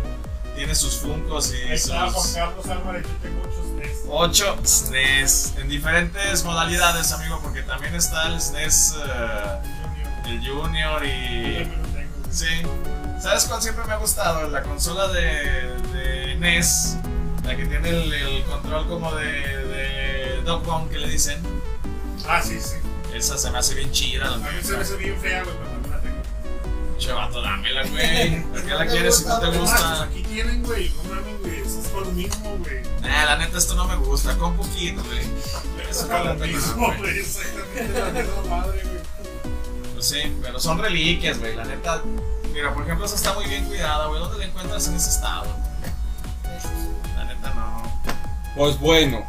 [0.55, 2.33] tiene sus funcos y Ahí está Juan.
[2.33, 3.03] Carlos Álvarez.
[3.03, 3.64] Yo tengo SNES.
[4.09, 9.59] 8 SNES en diferentes modalidades, amigo, porque también está el SNES, eh,
[10.27, 11.69] el Junior y.
[12.29, 12.47] Sí.
[13.21, 14.49] ¿Sabes cuál siempre me ha gustado?
[14.49, 16.97] La consola de, de NES,
[17.43, 21.41] la que tiene el, el control como de, de Dog que le dicen.
[22.27, 22.75] Ah, sí, sí.
[23.13, 24.33] Esa se me hace bien chida.
[24.33, 25.55] A mí se me hace bien fea, güey,
[26.97, 28.41] Che, vato, dámela, güey.
[28.43, 30.03] ¿Por qué la quieres si no te Ah, pues gusta?
[30.03, 30.89] aquí tienen, güey.
[31.03, 31.59] No mames, güey.
[31.61, 32.81] Eso es por lo mismo, güey.
[33.01, 34.35] Nah, la neta, esto no me gusta.
[34.37, 35.19] Con poquito, güey.
[35.19, 36.97] Eso Eso es la lo mismo, güey.
[36.99, 37.19] güey.
[37.19, 39.93] Exactamente la misma madre, güey.
[39.93, 41.55] Pues sí, pero son reliquias, güey.
[41.55, 42.01] La neta,
[42.53, 44.19] mira, por ejemplo, esa está muy bien cuidada, güey.
[44.21, 45.45] ¿Dónde la encuentras en ese estado?
[47.15, 48.01] La neta, no.
[48.55, 49.23] Pues bueno,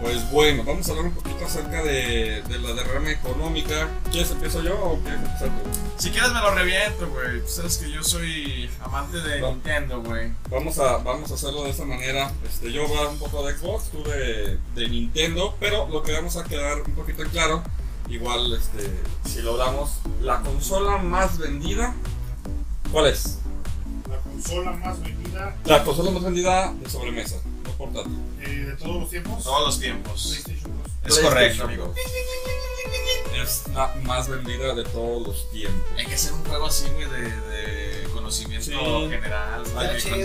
[0.00, 3.88] pues bueno, vamos a hablar un poquito acerca de, de la derrama económica.
[4.10, 5.70] ¿Quieres empiezo yo o quieres empezar tú?
[5.96, 7.40] Si quieres, me lo reviento, güey.
[7.40, 9.50] Tú sabes que yo soy amante de Va.
[9.50, 10.32] Nintendo, güey.
[10.50, 12.30] Vamos a, vamos a hacerlo de esta manera.
[12.46, 16.02] Este, yo voy a dar un poco de Xbox, tú de, de Nintendo, pero lo
[16.02, 17.62] que vamos a quedar un poquito en claro,
[18.08, 18.90] igual este,
[19.24, 21.94] si logramos la consola más vendida,
[22.92, 23.38] ¿cuál es?
[24.08, 28.12] La consola más vendida La consola más vendida de sobremesa, no portátil.
[28.46, 29.44] Eh, de todos los tiempos.
[29.44, 30.26] Todos los tiempos.
[30.26, 31.18] PlayStation 2.
[31.18, 31.94] Es correcto, amigo.
[33.42, 35.82] Es la más vendida de todos los tiempos.
[35.98, 39.10] Hay que hacer un juego así, güey, de, de conocimiento Sí.
[39.10, 39.62] general,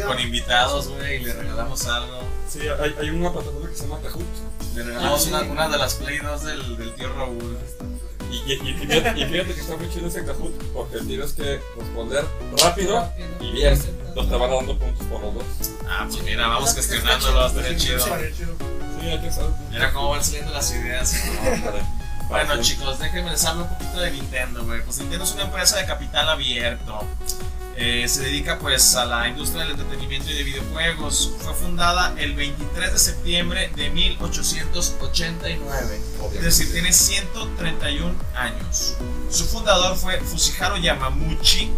[0.07, 2.19] con, invitados, güey, y le regalamos algo.
[2.49, 4.75] Sí, hay, hay una plataforma que se llama Kahoot.
[4.75, 7.57] Le regalamos una, una de las Play 2 del, del tío Raúl.
[8.31, 11.59] Y, y, y fíjate, y fíjate que está muy chido ese Kahoot, porque tienes que
[11.77, 12.25] responder
[12.63, 13.73] rápido y bien.
[14.07, 15.43] Entonces te van dando puntos por los dos.
[15.89, 17.97] Ah, pues mira, vamos gestionándolo, estaría chido.
[17.97, 18.55] Estaría chido.
[18.99, 19.51] Sí, hay que saber.
[19.69, 21.15] Mira cómo van saliendo las ideas.
[22.29, 24.81] Bueno, chicos, déjenme les hablo un poquito de Nintendo, güey.
[24.83, 27.05] Pues Nintendo es una empresa de capital abierto.
[27.83, 31.33] Eh, se dedica pues a la industria del entretenimiento y de videojuegos.
[31.39, 35.99] Fue fundada el 23 de septiembre de 1889.
[36.35, 38.97] Es decir, tiene 131 años.
[39.31, 41.71] Su fundador fue Fusiharo Yamamuchi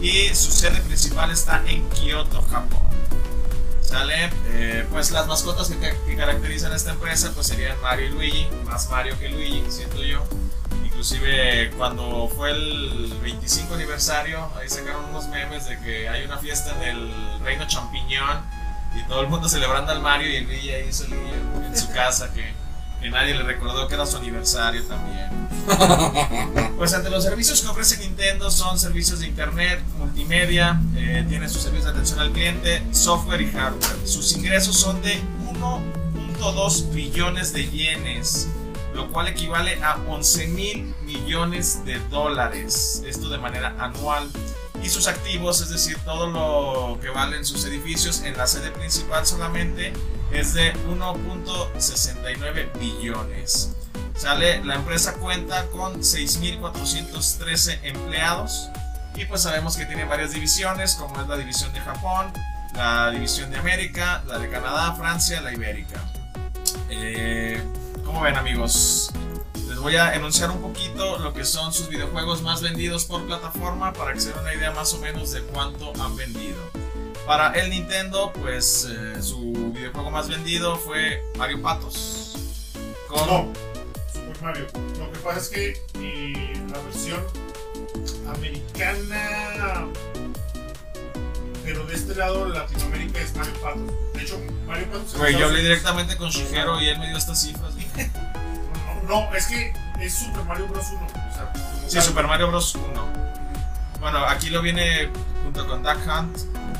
[0.00, 2.80] y su sede principal está en Kioto, Japón.
[3.82, 4.30] ¿Sale?
[4.52, 8.46] Eh, pues las mascotas que, que caracterizan a esta empresa pues serían Mario y Luigi,
[8.64, 10.24] más Mario que Luigi, siento yo.
[11.02, 16.76] Inclusive cuando fue el 25 aniversario, ahí sacaron unos memes de que hay una fiesta
[16.76, 18.38] en el Reino Champiñón
[18.96, 21.16] y todo el mundo celebrando al Mario y el Luigi ahí solillo
[21.66, 22.52] en su casa que,
[23.00, 25.48] que nadie le recordó que era su aniversario también.
[26.78, 31.62] Pues ante los servicios que ofrece Nintendo son servicios de internet, multimedia, eh, tiene sus
[31.62, 34.06] servicios de atención al cliente, software y hardware.
[34.06, 35.20] Sus ingresos son de
[35.52, 38.48] 1.2 billones de yenes,
[38.94, 44.28] lo cual equivale a 11 mil millones de dólares, esto de manera anual.
[44.82, 49.24] Y sus activos, es decir, todo lo que valen sus edificios en la sede principal
[49.24, 49.92] solamente,
[50.32, 53.76] es de 1.69 billones.
[54.16, 58.68] Sale, la empresa cuenta con 6.413 empleados
[59.14, 62.32] y pues sabemos que tiene varias divisiones, como es la división de Japón,
[62.74, 66.00] la división de América, la de Canadá, Francia, la Ibérica.
[66.88, 67.62] Eh,
[68.12, 69.10] ¿Cómo ven amigos?
[69.68, 73.94] Les voy a enunciar un poquito lo que son sus videojuegos más vendidos por plataforma
[73.94, 76.58] para que se den una idea más o menos de cuánto han vendido.
[77.26, 82.36] Para el Nintendo, pues eh, su videojuego más vendido fue Mario Patos.
[83.08, 83.50] No,
[84.12, 84.66] Super Mario.
[84.98, 87.24] Lo que pasa es que eh, la versión
[88.28, 89.86] americana,
[91.64, 93.92] pero de este lado, Latinoamérica es Mario Patos.
[94.14, 95.14] De hecho, Mario Patos.
[95.14, 97.74] en Güey, yo hablé directamente con Shigeru y él me dio estas cifras.
[97.74, 100.86] No, no, es que es Super Mario Bros.
[100.90, 101.06] 1.
[101.06, 102.02] O sea, como Sí, tal.
[102.02, 102.74] Super Mario Bros.
[102.74, 103.12] 1.
[104.00, 105.10] Bueno, aquí lo viene
[105.44, 106.38] junto con Duck Hunt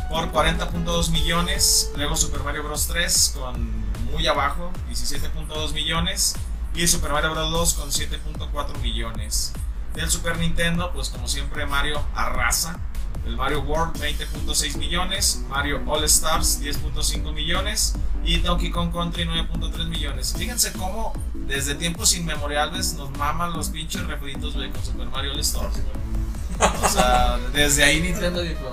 [0.08, 1.92] por 40.2 millones.
[1.96, 2.88] Luego Super Mario Bros.
[2.88, 6.34] 3 con muy abajo, 17.2 millones.
[6.74, 7.50] Y Super Mario Bros.
[7.50, 9.52] 2 con 7.4 millones.
[9.94, 12.78] Del Super Nintendo, pues como siempre Mario arrasa.
[13.26, 17.94] El Mario World 20.6 millones, Mario All Stars 10.5 millones
[18.24, 20.34] y Donkey Kong Country 9.3 millones.
[20.36, 25.40] Fíjense cómo desde tiempos inmemoriales nos maman los pinches refritos güey, con Super Mario All
[25.40, 25.74] Stars.
[25.74, 26.72] güey.
[26.84, 28.72] O sea, desde ahí Nintendo dijo,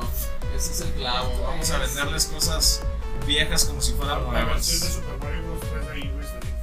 [0.55, 2.81] ese es el clavo, vamos a venderles cosas
[3.25, 4.65] viejas como si fueran nuevas.
[4.65, 5.59] Super Mario Bros.
[5.61, 6.55] 3 ahí, güey, está bien.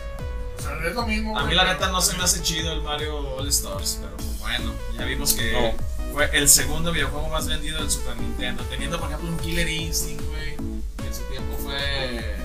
[0.58, 1.38] O sea, es lo mismo.
[1.38, 4.38] A mí la neta no se me hace chido el Mario All Stars, pero pues
[4.40, 5.95] bueno, ya vimos que No.
[6.16, 10.24] Fue el segundo videojuego más vendido del Super Nintendo, teniendo por ejemplo un Killer Instinct,
[10.30, 10.56] güey,
[10.96, 12.36] que en su tiempo fue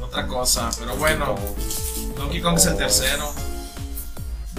[0.00, 1.34] otra cosa, pero bueno,
[2.16, 3.34] Donkey Kong es el tercero.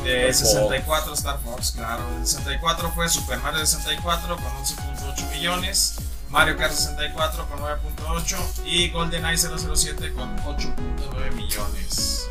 [0.04, 2.04] De 64 Star Fox, claro.
[2.20, 5.96] De 64 fue Super Mario 64 con 11.8 millones.
[6.30, 12.30] Mario Kart 64 con 9.8 y GoldenEye 007 con 8.9 millones.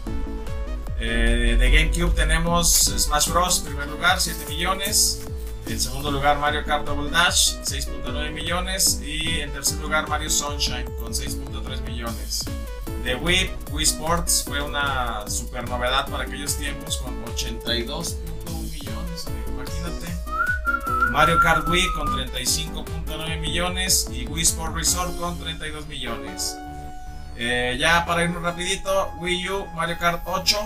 [1.00, 3.60] Eh, de GameCube tenemos Smash Bros.
[3.60, 5.22] primer lugar 7 millones.
[5.66, 9.00] En segundo lugar Mario Kart Double Dash 6.9 millones.
[9.02, 12.44] Y en tercer lugar Mario Sunshine con 6.3 millones.
[13.04, 18.16] De Wii, Wii Sports fue una super novedad para aquellos tiempos con 82.1
[18.72, 20.06] millones, imagínate.
[21.10, 26.56] Mario Kart Wii con 35.9 millones y Wii Sport Resort con 32 millones.
[27.36, 30.56] Eh, ya para irnos rapidito, Wii U, Mario Kart 8,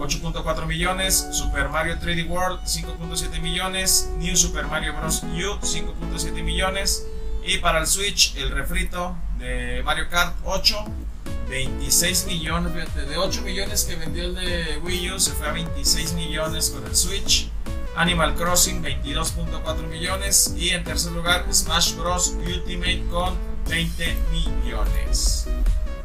[0.00, 5.22] 8.4 millones, Super Mario 3D World 5.7 millones, New Super Mario Bros.
[5.22, 5.26] U
[5.60, 7.06] 5.7 millones
[7.44, 10.84] y para el Switch el refrito de Mario Kart 8
[11.50, 16.12] 26 millones, de 8 millones que vendió el de Wii U se fue a 26
[16.12, 17.50] millones con el Switch.
[17.96, 22.36] Animal Crossing 22.4 millones y en tercer lugar Smash Bros.
[22.46, 23.36] Ultimate con
[23.68, 25.48] 20 millones.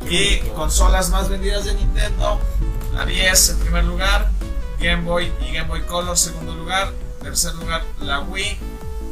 [0.09, 2.39] Y consolas más vendidas de Nintendo,
[2.95, 4.31] la 10 en primer lugar,
[4.79, 8.57] Game Boy y Game Boy Color segundo lugar, tercer lugar la Wii,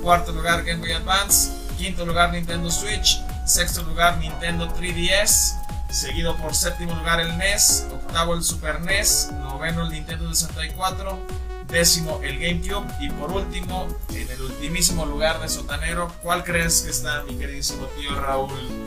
[0.02, 5.60] cuarto lugar Game Boy Advance, quinto lugar Nintendo Switch, sexto lugar Nintendo 3DS,
[5.92, 11.20] seguido por séptimo lugar el NES, octavo el Super NES, noveno el Nintendo 64,
[11.68, 16.92] décimo el GameCube y por último, en el ultimísimo lugar de sotanero, ¿cuál crees que
[16.92, 18.83] está mi queridísimo tío Raúl?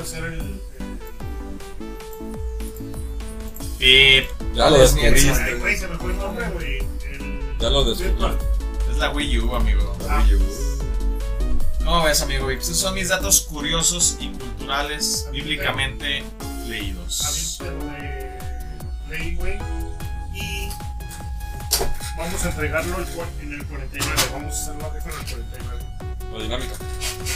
[0.00, 0.60] de ser el.
[3.80, 4.28] el-.
[4.54, 5.30] Ya lo descubriste.
[5.42, 6.78] Ay, güey, se me fue el nombre, güey.
[6.78, 8.10] El- Ya lo descubrí.
[8.10, 8.38] Virtual.
[8.90, 9.96] Es la Wii U, amigo.
[10.06, 10.40] La Wii U.
[11.84, 12.50] ¿Cómo ves, amigo?
[12.50, 16.24] Esos son mis datos curiosos y culturales bíblicamente
[16.66, 17.58] leídos.
[17.58, 18.38] Pero de
[19.08, 19.58] Play, güey.
[20.34, 20.68] Y
[22.16, 22.96] vamos a entregarlo
[23.42, 24.22] en el 49.
[24.32, 26.13] Vamos a hacer la rifa en el 49.
[26.34, 26.74] La dinámica.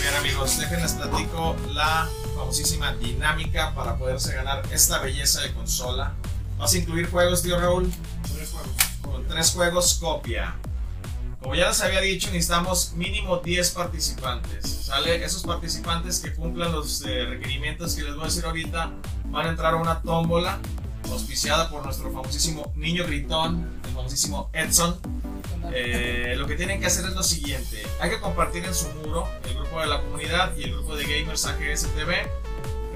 [0.00, 6.14] Bien, amigos, déjenles platico la famosísima dinámica para poderse ganar esta belleza de consola.
[6.58, 7.92] Vas a incluir juegos, tío Raúl,
[8.34, 8.70] Tres juegos.
[9.02, 10.56] con tres juegos copia.
[11.40, 14.68] Como ya les había dicho, necesitamos mínimo 10 participantes.
[14.86, 15.24] ¿Sale?
[15.24, 18.90] Esos participantes que cumplan los eh, requerimientos que les voy a decir ahorita
[19.26, 20.58] van a entrar a una tómbola
[21.12, 24.98] auspiciada por nuestro famosísimo niño gritón, el famosísimo Edson.
[25.72, 29.28] Eh, lo que tienen que hacer es lo siguiente: hay que compartir en su muro
[29.44, 32.28] el grupo de la comunidad y el grupo de Gamers AGS TV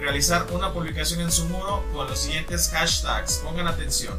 [0.02, 3.38] realizar una publicación en su muro con los siguientes hashtags.
[3.38, 4.18] Pongan atención.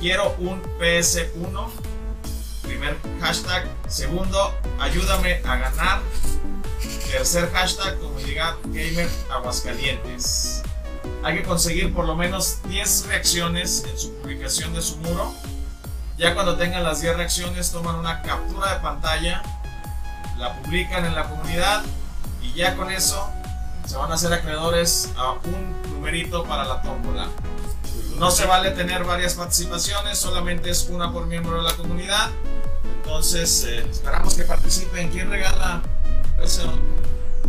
[0.00, 1.70] Quiero un PS1.
[2.62, 3.66] Primer hashtag.
[3.88, 6.00] Segundo, ayúdame a ganar.
[7.10, 10.62] Tercer hashtag, comunidad gamer Aguascalientes.
[11.22, 15.32] Hay que conseguir por lo menos 10 reacciones en su publicación de su muro.
[16.18, 19.40] Ya cuando tengan las 10 reacciones, toman una captura de pantalla,
[20.36, 21.82] la publican en la comunidad
[22.42, 23.30] y ya con eso
[23.86, 27.28] se van a hacer acreedores a un numerito para la tómbola.
[28.18, 32.30] No se vale tener varias participaciones, solamente es una por miembro de la comunidad.
[32.96, 35.10] Entonces, eh, esperamos que participen.
[35.10, 35.82] ¿Quién regala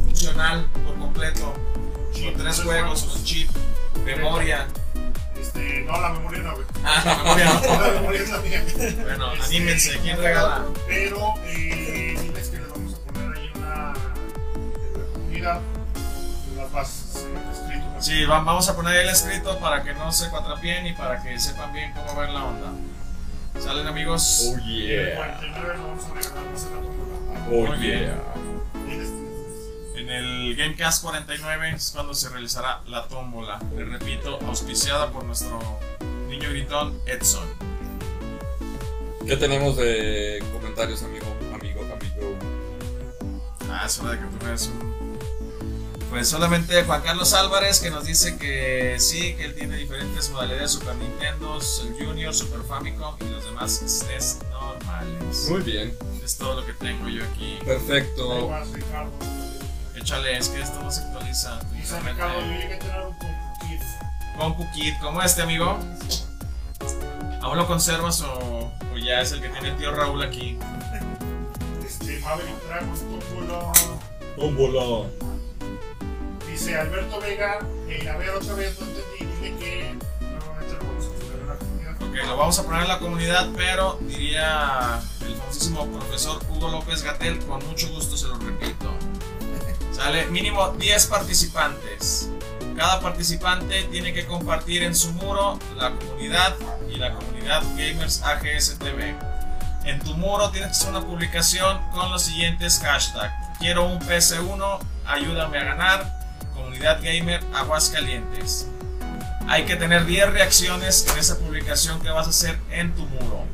[0.05, 1.53] funcional por completo?
[2.13, 3.49] Con tres juegos, chip,
[4.05, 4.67] memoria.
[5.53, 6.65] Este, no, la memoria no, güey.
[6.85, 7.61] Ah, la memoria no.
[7.81, 8.63] La memoria es la mía.
[9.03, 10.65] Bueno, Este, anímense, ¿quién regala?
[10.87, 13.93] Pero, eh, diles que les vamos a poner ahí una.
[15.13, 15.59] Comunidad.
[16.57, 17.85] Las bases eh, escrito.
[17.99, 21.37] Sí, va- vamos a poner el escrito para que no se cuatrapien y para que
[21.39, 22.67] sepan bien cómo ver la onda.
[23.59, 24.51] ¿Salen amigos?
[24.53, 25.15] Oh el yeah.
[25.17, 27.71] 49 lo vamos a regalar más en la tómbola.
[27.71, 28.15] Oh yeah.
[28.87, 29.09] Diles,
[30.09, 33.59] En el Gamecast 49 es cuando se realizará la tómbola.
[33.75, 35.59] Le repito, auspiciada por nuestro
[36.27, 37.47] niño gritón Edson.
[39.27, 41.27] ¿Qué tenemos de comentarios, amigo?
[41.53, 42.35] Amigo, amigo.
[43.69, 45.19] Ah, es hora de que tú veas un.
[46.09, 50.71] Pues solamente Juan Carlos Álvarez que nos dice que sí, que él tiene diferentes modalidades
[50.71, 55.49] Super Nintendo, el Junior, Super Famicom y los demás SNES normales.
[55.51, 55.95] Muy bien.
[56.25, 57.59] Es todo lo que tengo yo aquí.
[57.59, 58.47] ahí Perfecto.
[58.47, 59.28] vas, Ricardo.
[59.99, 61.59] Échale, es que esto no se actualiza.
[61.73, 63.15] Dice Ricardo, yo llegué a tener un
[63.59, 63.81] Kid.
[64.37, 65.77] Compu Kit, ¿cómo este amigo?
[67.41, 70.57] ¿Aún lo conservas o, o ya es el que tiene el tío Raúl aquí?
[71.85, 73.73] Este, Maverick Dragons, Tómbola.
[74.37, 75.09] Tómbola.
[76.49, 81.05] Dice Alberto Vega, eh, a ver otra vez, no entendí, dile que nuevamente lo vamos
[81.07, 81.95] a poner en la comunidad.
[82.01, 87.03] Ok, lo vamos a poner en la comunidad, pero diría el famosísimo profesor Hugo López
[87.03, 88.78] Gatel, con mucho gusto se lo repito.
[90.31, 92.29] Mínimo 10 participantes.
[92.75, 96.55] Cada participante tiene que compartir en su muro la comunidad
[96.89, 99.15] y la comunidad Gamers AGSTV.
[99.85, 103.33] En tu muro tienes que hacer una publicación con los siguientes hashtags.
[103.59, 106.19] Quiero un PS1, ayúdame a ganar,
[106.53, 108.67] comunidad gamer Aguascalientes.
[109.47, 113.45] Hay que tener 10 reacciones en esa publicación que vas a hacer en tu muro.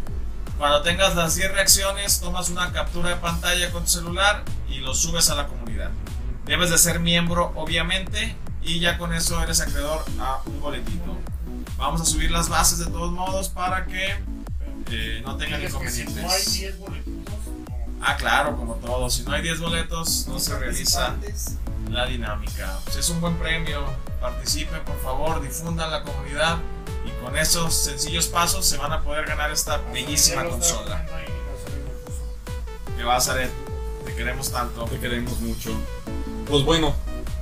[0.58, 4.94] Cuando tengas las 10 reacciones, tomas una captura de pantalla con tu celular y lo
[4.94, 5.65] subes a la comunidad.
[6.46, 11.18] Debes de ser miembro, obviamente, y ya con eso eres acreedor a un boletito.
[11.78, 14.16] Vamos a subir las bases de todos modos para que
[14.92, 16.54] eh, no tengan si no hay inconvenientes.
[16.54, 17.76] 10 boletitos, no.
[18.02, 19.10] Ah, claro, como todo.
[19.10, 21.16] Si no hay 10 boletos, no se realiza
[21.90, 22.78] la dinámica.
[22.86, 23.84] Pues es un buen premio.
[24.22, 26.58] Participen, por favor, difundan la comunidad
[27.06, 31.06] y con esos sencillos pasos se van a poder ganar esta bellísima consola.
[32.96, 33.50] Que va a ser,
[34.06, 34.86] te queremos tanto.
[34.86, 35.76] Te queremos mucho.
[36.50, 36.94] Pues bueno,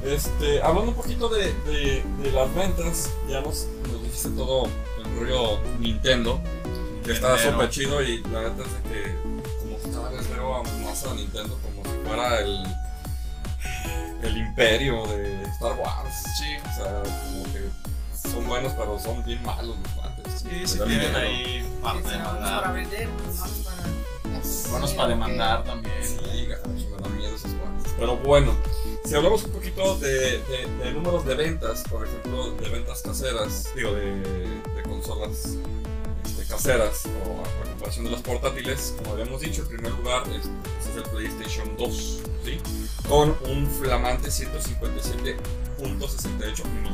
[0.03, 4.65] este, hablando un poquito de, de- de las ventas, ya nos, nos dijiste todo
[4.97, 6.39] el rollo Nintendo,
[7.03, 9.15] que está súper chido y la verdad es que
[9.59, 12.63] como que cada vez veo más a Nintendo como si fuera el,
[14.23, 16.15] el imperio de Star Wars.
[16.37, 20.33] Sí, O sea, como que son buenos pero son bien malos los cuates.
[20.41, 23.83] sí, Le sí dan tienen ahí parte de Buenos para vender, pues, malos para.
[24.71, 25.93] Buenos Sí, para demandar también.
[26.03, 27.93] Sí, me dan miedo esos cuates.
[27.99, 28.55] Pero bueno,
[29.05, 33.67] si hablamos un poquito de, de- de números de ventas, por ejemplo, de ventas caseras,
[33.75, 35.57] digo, de, de consolas
[36.25, 40.45] este, caseras o a, comparación de las portátiles, como habíamos dicho, en primer lugar es,
[40.89, 42.61] es el PlayStation 2, ¿sí?
[43.09, 46.93] Con un flamante 157.68 millones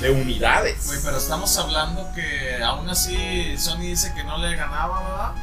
[0.00, 0.86] de unidades.
[0.88, 5.34] Güey, pero estamos hablando que aún así Sony dice que no le ganaba, ¿verdad?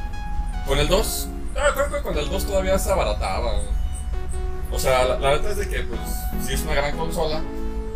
[0.67, 3.61] Con el 2, ah, creo que con el 2 todavía se abarataba.
[4.71, 5.99] O sea, la, la verdad es de que, pues,
[6.47, 7.41] sí es una gran consola,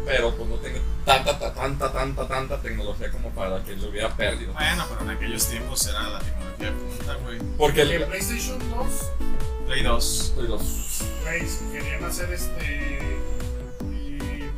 [0.05, 4.09] pero pues no tiene tanta, ta- tanta, tanta, tanta tecnología como para que lo hubiera
[4.15, 4.53] perdido.
[4.53, 7.39] Bueno, pero en aquellos tiempos era la tecnología de punta, güey.
[7.57, 8.03] Porque El el.
[8.05, 8.88] PlayStation 2,
[9.67, 10.34] Play 2.
[10.47, 12.99] los- güey, si querían hacer este.
[12.99, 14.49] eh,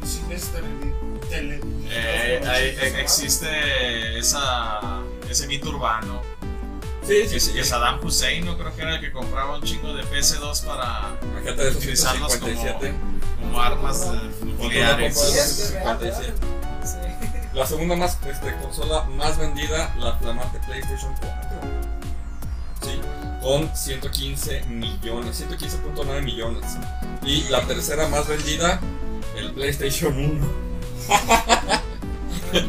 [1.31, 4.79] tele- tele- Eh, existe esa,
[5.29, 6.21] ese mito urbano.
[7.07, 7.53] Sí, Que, sí, sí.
[7.53, 11.17] que Saddam Hussein, no creo que era el que compraba un chingo de PS2 para
[11.71, 12.93] utilizarlos como, 157.
[13.39, 14.07] como armas
[14.43, 15.15] nucleares.
[15.15, 16.33] compra Sí, los es real, 157.
[16.83, 17.47] Sí.
[17.53, 21.59] La segunda más, este, consola más vendida, la flamante PlayStation 4.
[22.81, 22.99] Sí,
[23.41, 26.65] con 115 millones, 115.9 millones.
[27.23, 28.81] Y la tercera más vendida,
[29.37, 30.67] el PlayStation 1.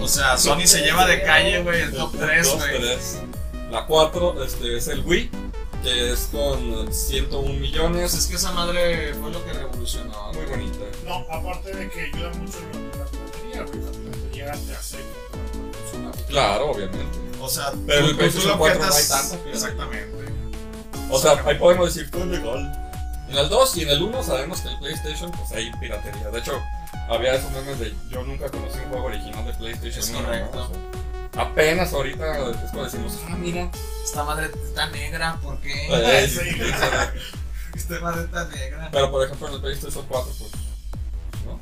[0.00, 3.27] O sea, Sony se lleva de calle, güey, el top 3, Dos, güey.
[3.70, 5.30] La 4 este, es el Wii,
[5.82, 8.14] que es con 101 Pues millones.
[8.14, 10.32] es que esa madre fue lo que revolucionó.
[10.32, 10.78] Muy bonita.
[11.04, 13.80] No, aparte de que ayuda mucho en la piratería, güey.
[13.84, 16.24] La piratería te güey.
[16.28, 17.18] Claro, obviamente.
[17.40, 19.48] O sea, Pero el PlayStation lo 4 no hay tanto.
[19.48, 20.08] Exactamente.
[21.10, 22.84] O sea, ahí podemos decir todo es legal.
[23.30, 26.30] En el 2 y en el 1 sabemos que el PlayStation, pues hay piratería.
[26.30, 26.58] De hecho,
[27.08, 30.20] había esos memes de yo nunca conocí un juego original de PlayStation Es 1.
[30.20, 30.26] ¿no?
[30.26, 30.58] correcto.
[30.58, 30.80] O sea,
[31.36, 33.70] apenas ahorita es cuando decimos, ah, mira.
[34.04, 35.72] Esta madre está negra, ¿por qué?
[35.90, 36.60] eh, Sí.
[37.74, 38.88] Esta madre está negra.
[38.90, 40.50] Pero por ejemplo en el PlayStation 4, pues.
[41.44, 41.60] ¿No?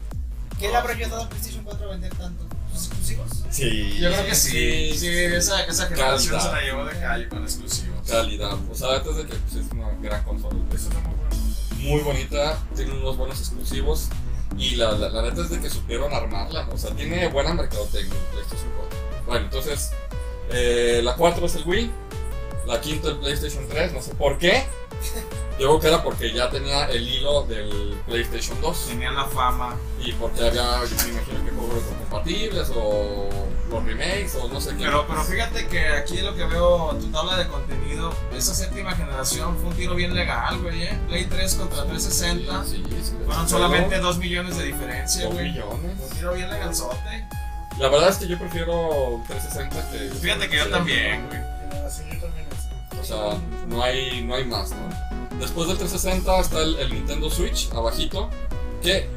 [0.59, 2.47] ¿Qué le habrá ayudado a PlayStation 4 a vender tanto?
[2.73, 3.29] ¿Sus exclusivos?
[3.51, 3.99] Sí.
[3.99, 4.97] Yo creo que sí.
[4.97, 6.51] Sí, esa, esa generación Calidad.
[6.51, 8.09] se la llevó de calle con exclusivos.
[8.09, 8.53] Calidad.
[8.71, 10.59] O sea, antes de que pues, es una gran consola.
[10.75, 11.37] Eso está muy bueno.
[11.81, 14.09] muy bonita, tiene unos buenos exclusivos
[14.57, 18.14] y la, la, la neta es de que supieron armarla, o sea, tiene buena mercadotecnia
[18.14, 18.86] el PlayStation 4.
[19.27, 19.91] Bueno, entonces,
[20.51, 21.91] eh, la 4 es el Wii,
[22.66, 24.64] la quinta el PlayStation 3, no sé por qué.
[25.59, 29.74] Yo creo que era porque ya tenía el hilo del PlayStation 2 Tenían la fama.
[30.05, 33.29] y porque había, yo me imagino que juegos compatibles o
[33.70, 34.85] los remakes o no sé qué.
[34.85, 39.57] Pero, pero fíjate que aquí lo que veo, tu tabla de contenido, esa séptima generación
[39.59, 40.99] fue un tiro bien legal, güey, ¿eh?
[41.09, 42.64] Play 3 contra 360.
[42.64, 45.53] Sí, sí, sí, Fueron solamente 2 millones de diferencia, dos güey.
[45.53, 46.01] millones.
[46.01, 47.27] Un tiro bien legalzote.
[47.79, 49.99] La verdad es que yo prefiero 360 que...
[50.18, 51.41] Fíjate que yo también, güey.
[51.68, 52.47] Generación yo también.
[53.01, 55.39] O sea, no hay, no hay más, ¿no?
[55.39, 58.31] Después del 360 está el, el Nintendo Switch, abajito,
[58.83, 59.09] que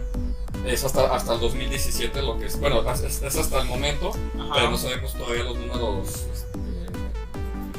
[0.66, 2.60] es hasta, hasta el 2017 lo que es.
[2.60, 4.12] Bueno, es, es hasta el momento,
[4.54, 6.60] pero no sabemos todavía los números, este,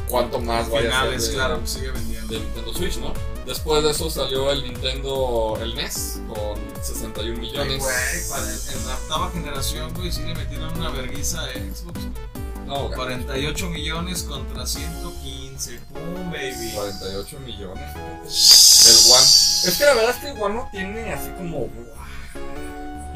[0.08, 2.34] cuánto más vaya a ser de, claro, sigue vendiendo.
[2.34, 3.12] de Nintendo Switch, ¿no?
[3.50, 7.78] Después de eso salió el Nintendo, el NES, con 61 Ay, millones.
[7.82, 11.98] güey, para el- en la octava generación, güey, sí le metieron una verguiza a Xbox.
[11.98, 12.66] güey.
[12.66, 15.80] No, 48 millones contra 115.
[15.92, 16.70] ¡Pum, baby!
[16.72, 17.92] 48 millones.
[17.94, 19.24] Del One.
[19.24, 21.68] Es que la verdad es que el One no tiene así como...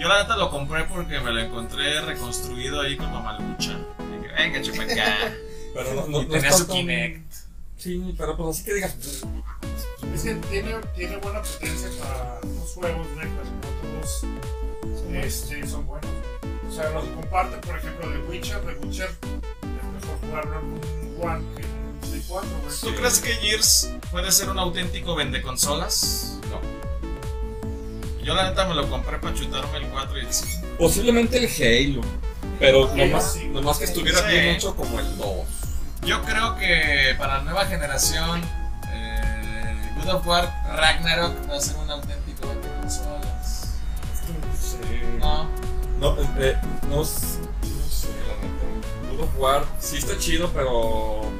[0.00, 3.78] Yo la neta lo compré porque me lo encontré reconstruido ahí con Mamalucha.
[4.00, 5.32] Y dije, venga, chupa acá.
[5.74, 7.32] Pero no, no, Y no tenía es su tanto- Kinect.
[7.78, 8.96] Sí, pero pues así que digas...
[10.14, 14.24] Es que tiene, tiene buena potencia para los juegos, güey, pero no todos
[15.12, 16.10] este, son buenos.
[16.68, 18.60] O sea, los comparte, por ejemplo, The Witcher.
[18.60, 20.80] The Witcher es mejor jugarlo en un
[21.30, 22.76] One que en un Play 4, güey.
[22.80, 26.38] ¿Tú crees que Gears puede ser un auténtico vendeconsolas?
[26.50, 26.60] No.
[28.24, 30.66] Yo la neta me lo compré para chutarme el 4 y el 5.
[30.78, 31.44] Posiblemente el
[31.96, 32.00] Halo.
[32.58, 33.46] Pero Ah, nomás, sí.
[33.48, 34.26] nomás que estuviera Sí.
[34.28, 35.28] bien hecho como el 2.
[36.06, 38.42] Yo creo que para la nueva generación,
[40.04, 43.68] God of War Ragnarok va a ser un auténtico vendeconsolas.
[45.18, 45.48] No,
[45.98, 46.58] No, eh,
[46.90, 47.38] no, no sé,
[48.28, 49.10] la neta.
[49.10, 51.30] God of War sí está chido, pero es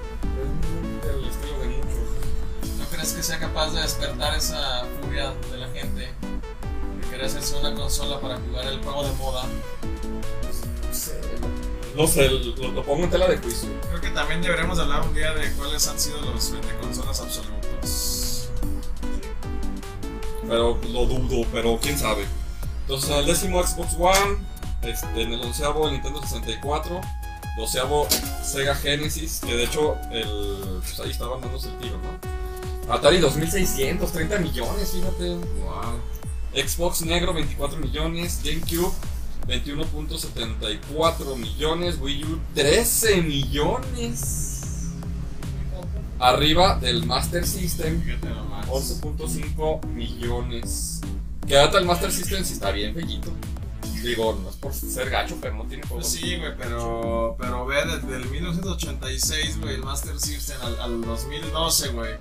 [0.81, 2.79] muy del estilo de muchos.
[2.79, 6.01] ¿no crees que sea capaz de despertar esa furia de la gente?
[6.01, 9.45] De querer hacerse una consola para jugar el juego de moda.
[10.85, 11.21] No sé,
[11.95, 13.69] no sé, lo, lo pongo en tela de juicio.
[13.91, 17.54] Creo que también deberemos hablar un día de cuáles han sido los vendeconsolas absolutos.
[20.49, 22.27] Pero lo dudo, pero quién sabe.
[22.83, 24.37] Entonces en el décimo Xbox One,
[24.83, 27.01] este, en el onceavo Nintendo 64,
[27.57, 28.07] doceavo
[28.43, 32.93] Sega Genesis, que de hecho el, pues ahí estaban dándose el tiro, ¿no?
[32.93, 35.37] Atari 2600, 30 millones, fíjate.
[35.37, 36.01] Wow.
[36.55, 38.93] Xbox negro 24 millones, GameCube
[39.47, 44.54] 21.74 millones, Wii U 13 millones.
[46.19, 48.67] Arriba del Master System Fíjate nomás.
[48.69, 51.01] 11.5 millones.
[51.47, 53.33] Que data el Master System si está bien bellito.
[54.03, 56.07] Digo, no es por ser gacho, pero no tiene juegos.
[56.07, 61.89] sí, güey, pero, pero ve desde el 1986, güey, el Master System al, al 2012,
[61.89, 62.13] güey.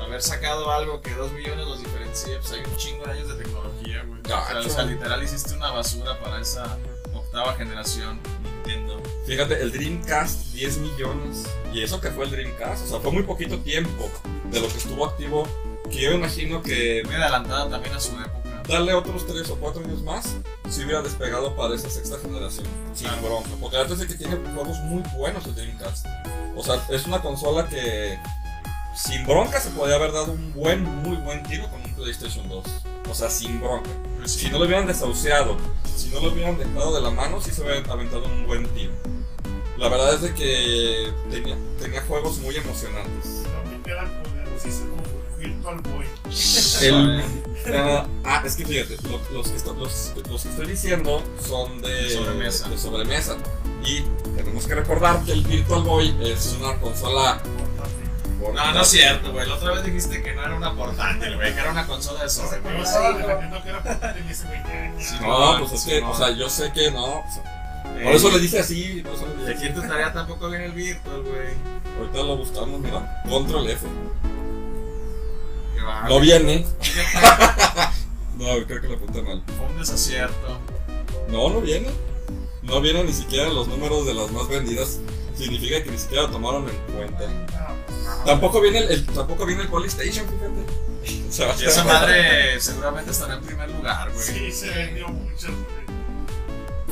[0.00, 3.42] Haber sacado algo que 2 millones los diferencie, pues hay un chingo de años de
[3.42, 4.20] tecnología, güey.
[4.20, 6.78] O sea, o sea, literal hiciste una basura para esa
[7.12, 8.20] octava generación.
[9.26, 11.44] Fíjate, el Dreamcast 10 millones.
[11.72, 12.84] Y eso que fue el Dreamcast.
[12.84, 14.08] O sea, fue muy poquito tiempo
[14.50, 15.46] de lo que estuvo activo.
[15.90, 18.62] Que yo imagino que Muy adelantada también a su época.
[18.68, 20.34] darle otros 3 o 4 años más
[20.68, 22.66] si hubiera despegado para esa sexta generación.
[22.94, 23.18] Sin Ah.
[23.22, 23.50] bronca.
[23.60, 26.06] Porque antes de que tiene juegos muy buenos el Dreamcast.
[26.56, 28.18] O sea, es una consola que
[28.96, 32.64] sin bronca se podía haber dado un buen, muy buen tiro con un PlayStation 2.
[33.10, 33.90] O sea, sin bronca.
[34.18, 34.40] Pues sí.
[34.46, 35.56] Si no lo hubieran desahuciado,
[35.96, 38.92] si no lo hubieran dejado de la mano, sí se hubieran aventado un buen tiro.
[39.78, 43.42] La verdad es de que tenía, tenía juegos muy emocionantes.
[43.44, 45.00] También quedan poderosísimos
[45.38, 46.06] Virtual Boy.
[46.82, 47.22] El,
[47.74, 51.82] Ah, ah, es que fíjate, lo- los, que esto- los, los que estoy diciendo son
[51.82, 52.68] de Sobremesa.
[52.68, 53.36] de sobremesa.
[53.84, 54.02] Y
[54.36, 57.40] tenemos que recordar que el Virtual Boy es una consola.
[58.40, 59.48] No, no es cierto, güey.
[59.48, 62.30] La otra vez dijiste que no era una portátil, güey, que era una consola de
[62.30, 63.16] sobremesa.
[64.98, 66.10] Sí, No, pues es que, no.
[66.10, 67.04] o sea, yo sé que no.
[67.20, 67.55] o sea, Ey,
[68.04, 70.48] por eso le dije así, por eso le Y dije aquí en tu tarea tampoco
[70.48, 71.48] viene el Virtual, güey.
[71.98, 73.22] Ahorita lo buscamos, mira.
[73.28, 73.86] Control F.
[75.86, 76.08] Va.
[76.08, 76.66] No viene.
[78.38, 79.42] No, creo que lo apunté mal.
[79.56, 80.58] Fue un desacierto.
[81.30, 81.88] No, no viene.
[82.62, 84.98] No vienen ni siquiera los números de las más vendidas.
[85.34, 87.24] Significa que ni siquiera lo tomaron en cuenta.
[87.54, 91.22] Ah, pues, Tampoco viene el, el- tampoco viene el Polystation, fíjate.
[91.28, 94.22] O sea, Y esa madre seguramente estará en primer lugar, güey.
[94.22, 95.48] Sí, se vendió mucho.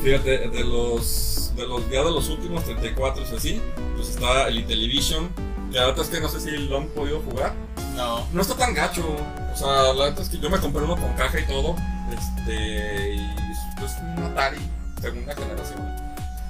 [0.01, 3.61] Fíjate, de los, de los ya de los últimos 34 y así,
[3.95, 5.29] pues está el Intellivision.
[5.71, 7.53] Que la verdad es que no sé si lo han podido jugar.
[7.95, 8.27] No.
[8.31, 9.03] No está tan gacho.
[9.53, 11.75] O sea, la verdad es que yo me compré uno con caja y todo.
[12.11, 13.15] Este.
[13.15, 13.19] Y
[13.83, 14.75] es un Atari
[15.05, 15.95] segunda generación.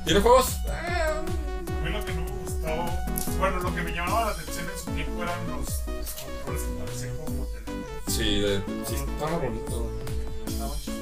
[0.05, 0.59] Tiene juegos.
[0.67, 4.79] A mí lo que no me gustó, bueno, lo que me llamaba la atención en
[4.79, 7.85] su tiempo eran los controles que parecían como teléfonos.
[8.07, 9.91] sí, de, sí, estaba bonito.
[10.47, 10.94] Estaban chidos.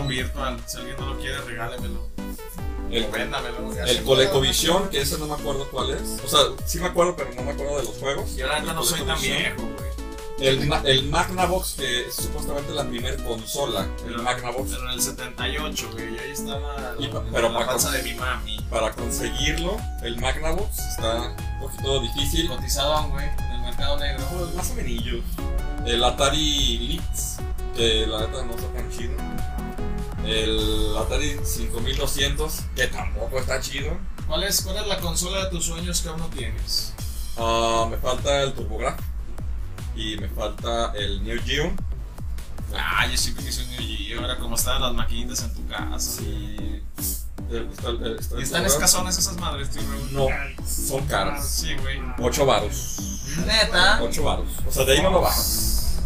[0.00, 0.56] Un Virtual.
[0.66, 2.06] Si alguien no lo quiere, regálemelo.
[2.90, 3.62] El, O véndamelo.
[3.62, 3.78] güey.
[3.90, 6.20] el ColecoVision, que ese no me acuerdo cuál es.
[6.24, 8.36] O sea, sí me acuerdo, pero no me acuerdo de los juegos.
[8.36, 9.86] Yo la neta no soy tan viejo, güey.
[10.38, 13.86] El, el Magnavox, que es supuestamente la primera consola.
[14.04, 14.70] El Pero- Magnavox.
[14.70, 16.14] Pero en el 78, güey.
[16.14, 18.60] Yo ahí estaba Y la- pa- pero la panza de mi mami.
[18.70, 22.48] Para conseguirlo, el Magnavox está un poquito difícil.
[22.48, 24.24] Cotizadón, güey, en el mercado negro.
[24.30, 25.24] Pues más o menos.
[25.86, 27.36] El Atari Lynx,
[27.74, 29.14] que la neta no está tan chido.
[30.26, 33.96] El Atari 5200, que tampoco está chido.
[34.26, 36.92] ¿Cuál es, ¿Cuál es la consola de tus sueños que aún no tienes?
[37.38, 39.02] Ah, me falta el TurboGrafx.
[39.94, 41.72] Y me falta el Neo Geo.
[42.74, 44.20] Ah, yo siempre quise un Neo Geo.
[44.20, 45.98] Ahora, como estaban las maquinitas en tu casa.
[46.00, 46.82] Sí.
[47.50, 49.82] El- está el- el- está el ¿Y están escasones esas madres, tío?
[50.10, 50.26] No,
[50.66, 51.48] son caras.
[51.48, 52.00] Sí, güey.
[52.18, 52.98] 8 varos.
[53.46, 54.00] Neta.
[54.02, 54.48] 8 varos.
[54.66, 55.98] O sea, de ahí no lo bajas.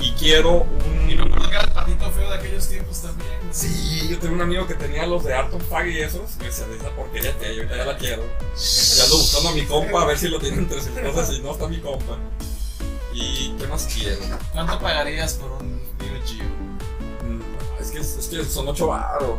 [0.00, 1.27] Y quiero un.
[2.08, 3.30] Patito feo de aquellos tiempos también.
[3.52, 6.36] Sí, yo tengo un amigo que tenía los de Arton Fag y esos.
[6.38, 8.22] Me decía, esa porquería que yo ya la quiero.
[8.56, 11.40] Ya ando buscando a mi compa a ver si lo tiene entre sus cosas y
[11.40, 12.18] no está mi compa.
[13.12, 14.20] ¿Y qué más quiero?
[14.52, 16.44] ¿Cuánto pagarías por un Neo Geo?
[17.28, 17.40] Mm,
[17.80, 19.38] Es que, es que son 8 varos.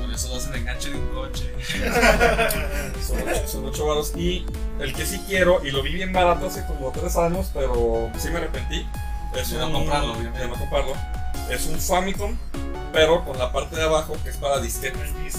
[0.00, 1.54] Por eso das el enganche de un coche.
[3.06, 4.12] Son 8, son ocho varos.
[4.16, 4.44] Y
[4.78, 8.28] el que sí quiero, y lo vi bien barato hace como 3 años, pero sí
[8.28, 8.86] me arrepentí.
[9.34, 10.38] Es De no comprarlo, obviamente.
[10.40, 10.92] de no comprarlo.
[11.50, 12.36] Es un Famicom,
[12.92, 14.98] pero con la parte de abajo que es para disquete.
[15.02, 15.38] El disc.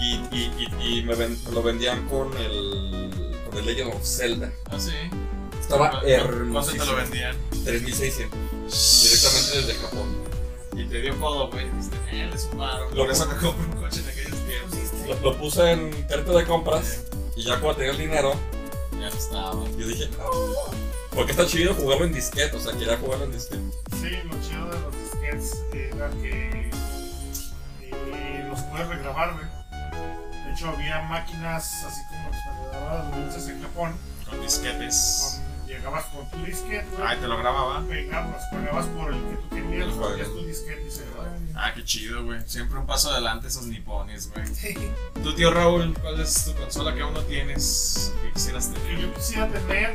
[0.00, 3.10] Y, y, y, y me, ven- me lo vendían con el,
[3.48, 4.50] con el Legend of Zelda.
[4.70, 4.92] Ah, sí.
[5.60, 7.36] Estaba ¿Cuánto te lo vendían?
[7.64, 8.38] 3600.
[9.02, 10.16] Directamente desde Japón.
[10.76, 11.68] Y te dio codo, güey.
[11.70, 12.58] Dijiste, eh, es un
[12.96, 15.08] Por eso me compré un coche en aquellos tiempos.
[15.22, 17.02] Lo, lo puse en carta de compras
[17.36, 18.32] y ya cuando tenía el dinero,
[18.92, 19.64] Ya no estaba.
[19.76, 20.24] yo dije, no.
[21.14, 23.62] Porque está chido jugarlo en disquete, o sea, quería jugarlo en disquete.
[24.00, 26.70] Sí, lo chido de los disquets era que
[27.82, 29.46] eh, los puedes regrabar, güey.
[30.44, 33.92] De hecho, había máquinas así como expandedora de dulces en Japón.
[34.28, 35.40] Con disquetes.
[35.40, 37.08] Con- llegabas con tu disquete, güey.
[37.08, 37.82] Ay, te lo grababa.
[37.88, 40.10] Pegabas, pagabas por el que tú querías, juego.
[40.10, 41.36] ponías tu disquete y se grababa.
[41.56, 42.40] Ah, qué chido, güey.
[42.46, 44.46] Siempre un paso adelante esos nipones, güey.
[45.22, 48.98] Tu tío Raúl, ¿cuál es tu consola que aún no tienes que quisieras Que tener?
[49.00, 49.94] yo quisiera tener,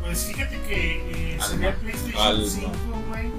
[0.00, 2.70] Pues fíjate que eh, sería el PlayStation al- 5,
[3.08, 3.30] güey.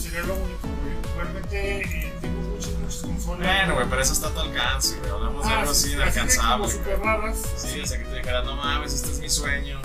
[0.00, 1.16] Sería lo único, güey.
[1.16, 3.38] Realmente eh, tengo muchas, muchas consolas.
[3.46, 5.10] Bueno, güey, pero eso está a tu alcance, güey.
[5.10, 6.68] Hablamos de Ah, algo así sí, inalcanzable.
[6.70, 7.38] super raras.
[7.56, 9.80] Sí, o sea que te dijera, no mames, este es mi sueño.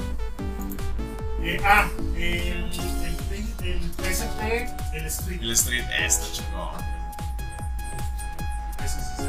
[1.42, 5.42] Eh, ah, el, el, Play- el PSP, el Street.
[5.42, 6.40] El Street, sí,
[9.18, 9.24] sí.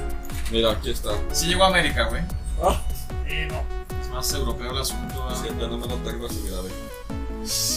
[0.51, 1.11] Mira, aquí está.
[1.33, 2.23] Sí llegó a América, güey.
[2.63, 2.81] Ah,
[3.27, 3.63] Eh, no.
[4.01, 5.61] Es más europeo el asunto, ¿verdad?
[5.61, 6.71] ya no me lo tengo así, mira, ve.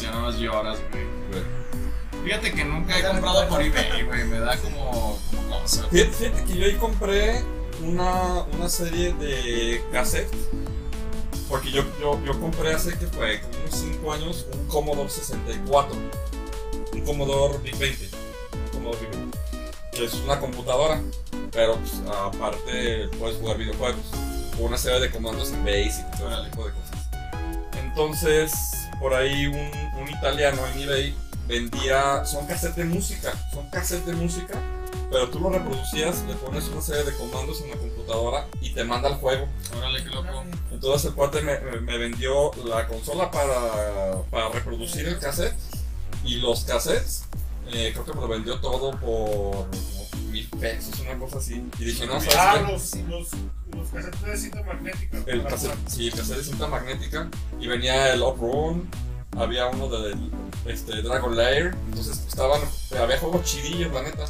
[0.01, 1.18] Ya no más lloras, güey.
[2.24, 4.26] Fíjate que nunca he comprado por eBay, güey.
[4.26, 5.88] Me da como, como cosa.
[5.89, 7.41] Fíjate, fíjate que yo ahí compré
[7.82, 10.49] una, una serie de cassettes.
[11.47, 15.95] Porque yo, yo, yo compré hace que fue como unos 5 años un Commodore 64.
[16.93, 18.05] Un Commodore Big 20.
[18.05, 19.38] Un Commodore Big 20.
[19.93, 21.01] Que es una computadora.
[21.51, 24.01] Pero pues, aparte puedes jugar videojuegos.
[24.58, 26.97] Con una serie de comandos en Basic y todo ese tipo de cosas.
[28.08, 28.52] Entonces,
[29.00, 29.58] por ahí un,
[30.00, 31.16] un italiano en eBay
[31.48, 32.24] vendía.
[32.26, 33.34] Son cassettes de música.
[33.52, 34.54] Son cassettes de música.
[35.10, 38.84] Pero tú lo reproducías, le pones una serie de comandos en la computadora y te
[38.84, 39.48] manda el juego.
[39.76, 40.43] Órale, qué loco.
[40.72, 45.56] Entonces el cuate me, me- vendió la consola para, para reproducir el cassette
[46.24, 47.24] y los cassettes,
[47.72, 49.68] eh, creo que me lo vendió todo por
[50.30, 51.64] mil pesos, una cosa así.
[51.80, 53.30] Y dije, no, ¿sabes Ah, los, los,
[53.78, 55.18] los cassettes de cinta magnética.
[55.26, 58.90] El cassette, sí, el cassette de cinta magnética y venía el Outrun,
[59.38, 60.16] había uno de
[60.66, 62.62] este, Dragon Lair, entonces estaban,
[63.00, 64.26] había juegos chidillos, la neta.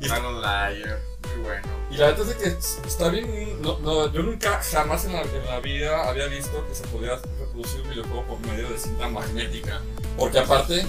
[0.00, 0.98] Y, Dragon Lair,
[1.34, 1.66] muy bueno.
[1.90, 2.46] y la neta es de que
[2.86, 6.74] está bien, no, no, yo nunca, jamás en la, en la vida había visto que
[6.74, 9.80] se podía reproducir un videojuego por medio de cinta magnética.
[10.16, 10.84] Porque aparte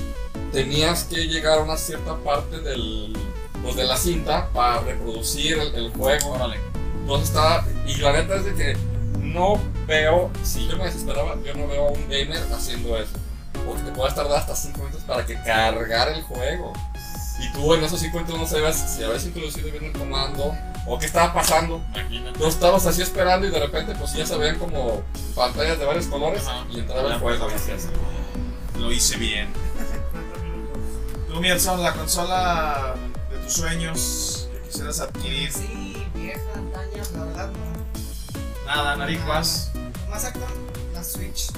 [0.51, 3.15] tenías que llegar a una cierta parte del,
[3.61, 6.31] pues, de la cinta para reproducir el, el juego.
[6.31, 6.68] Órale.
[7.09, 7.65] Entonces estaba.
[7.87, 8.77] Y la neta es de que
[9.19, 10.29] no veo.
[10.43, 13.13] Si yo me desesperaba, yo no veo a un gamer haciendo eso.
[13.65, 16.71] Porque te puedes tardar hasta 5 minutos para que cargar el juego.
[17.39, 20.55] Y tú en esos 5 minutos no sabías si habías introducido bien el comando
[20.85, 21.81] o qué estaba pasando.
[21.95, 22.37] Imagínate.
[22.37, 25.01] Tú estabas así esperando y de repente, pues ya se veían como
[25.33, 26.67] pantallas de varios colores Ajá.
[26.69, 27.47] y entraba el juego.
[28.77, 29.49] Lo hice bien.
[29.79, 30.77] 50 minutos.
[31.27, 32.93] Tú, Mierson, la consola
[33.31, 35.51] de tus sueños que quisieras adquirir.
[35.51, 35.88] Sí,
[37.13, 38.65] la verdad no.
[38.65, 39.71] Nada, naricuas.
[40.09, 40.51] Más actual,
[40.93, 41.49] la Switch.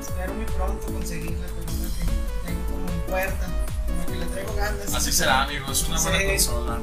[0.00, 3.46] Espero muy pronto conseguirla, pero es la que tengo como en puerta.
[3.86, 4.94] Como que le traigo ganas.
[4.94, 5.70] Así será, amigo.
[5.70, 6.26] Es una buena Sí.
[6.26, 6.78] consola.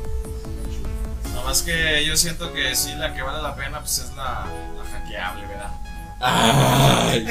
[1.34, 4.45] Nada más que yo siento que sí, la que vale la pena pues es la,
[4.78, 5.72] la hackeable, ¿verdad?
[6.22, 7.26] Ay,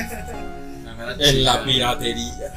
[0.84, 2.54] La mera en la piratería.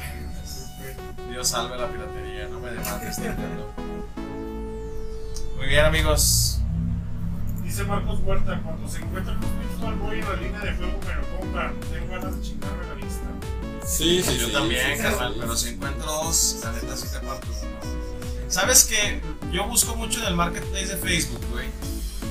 [1.30, 3.72] Dios salve la piratería, no me demandes Nintendo.
[5.56, 6.58] Muy bien, amigos.
[7.72, 11.14] Dice Marcos Huerta, cuando se encuentra con Virtual Boy en la línea de juego me
[11.14, 11.80] lo compran.
[11.80, 13.86] Tengo ganas de chingarme la vista.
[13.86, 15.38] Sí, sí, yo sí, también, sí, carnal, sí.
[15.40, 18.48] pero si encuentro dos, la neta sí te parto uno.
[18.48, 19.22] ¿Sabes qué?
[19.50, 21.70] Yo busco mucho en el marketplace de Facebook, güey.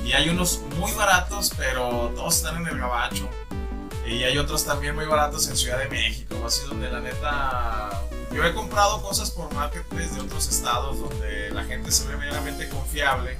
[0.05, 3.27] Y hay unos muy baratos, pero todos están en el gabacho.
[4.05, 7.89] Y hay otros también muy baratos en Ciudad de México, así donde la neta.
[8.31, 12.69] Yo he comprado cosas por marketplace de otros estados donde la gente se ve medianamente
[12.69, 13.39] confiable,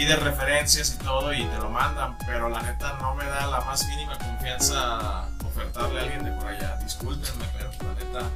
[0.00, 3.60] pide referencias y todo y te lo mandan, pero la neta no me da la
[3.60, 6.78] más mínima confianza ofertarle a alguien de por allá.
[6.82, 8.30] Discúlpenme, pero la neta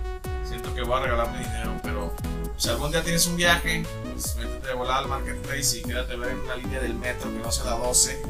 [0.46, 2.14] siento que voy a regalarme dinero, pero
[2.58, 6.16] si algún día tienes un viaje, pues métete de volada al marketplace y quédate a
[6.16, 8.22] ver en una línea del metro que no sea la 12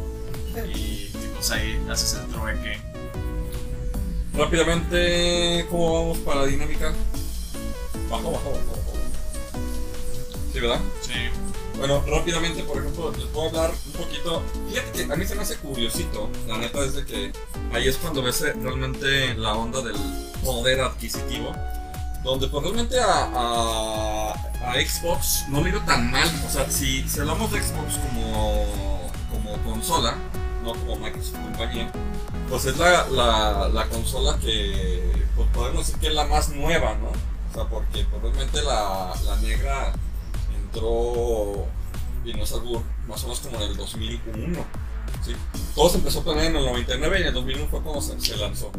[0.73, 2.81] y, y pues ahí haces el trueque.
[4.33, 6.93] Rápidamente, ¿cómo vamos para la dinámica?
[8.09, 8.93] Bajo, bajo, bajo, bajo.
[10.53, 10.81] Sí, ¿verdad?
[11.03, 11.44] Sí.
[11.77, 14.43] Bueno, rápidamente, por ejemplo, les puedo hablar un poquito.
[14.69, 16.31] Fíjate que a mí se me hace curiosito.
[16.47, 17.33] La neta es de que
[17.73, 19.97] ahí es cuando ves eh, realmente la onda del
[20.45, 21.53] poder adquisitivo.
[22.23, 26.29] Donde pues realmente a, a, Xbox no ido tan mal.
[26.47, 30.15] O sea, si, si hablamos de Xbox como, como consola,
[30.63, 31.91] no como Microsoft compañía,
[32.49, 36.95] pues es la, la, la consola que pues podemos decir que es la más nueva,
[36.95, 37.09] ¿no?
[37.09, 39.93] O sea, porque pues, realmente la, la negra
[40.75, 41.67] entró,
[42.25, 44.65] y no es albur, más o menos como en el 2001.
[45.25, 45.33] ¿sí?
[45.75, 48.21] Todo se empezó a planear en el 99 y en el 2001 fue cuando se,
[48.21, 48.71] se lanzó.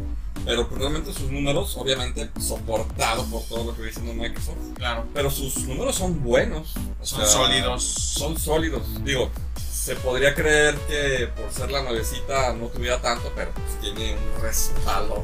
[0.44, 5.06] Pero pues, realmente sus números, obviamente soportado por todo lo que viene diciendo Microsoft, Claro.
[5.12, 6.74] pero sus números son buenos.
[7.02, 7.82] Son sea, sólidos.
[7.84, 8.82] Son sólidos.
[9.04, 14.14] Digo, se podría creer que por ser la nuevecita no tuviera tanto, pero pues, tiene
[14.14, 15.22] un respaldo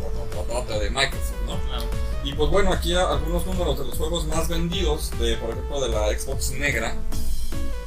[0.81, 1.59] de Microsoft, ¿no?
[1.69, 1.85] Claro.
[2.25, 5.89] Y pues bueno, aquí algunos números de los juegos más vendidos, de por ejemplo de
[5.89, 6.95] la Xbox negra,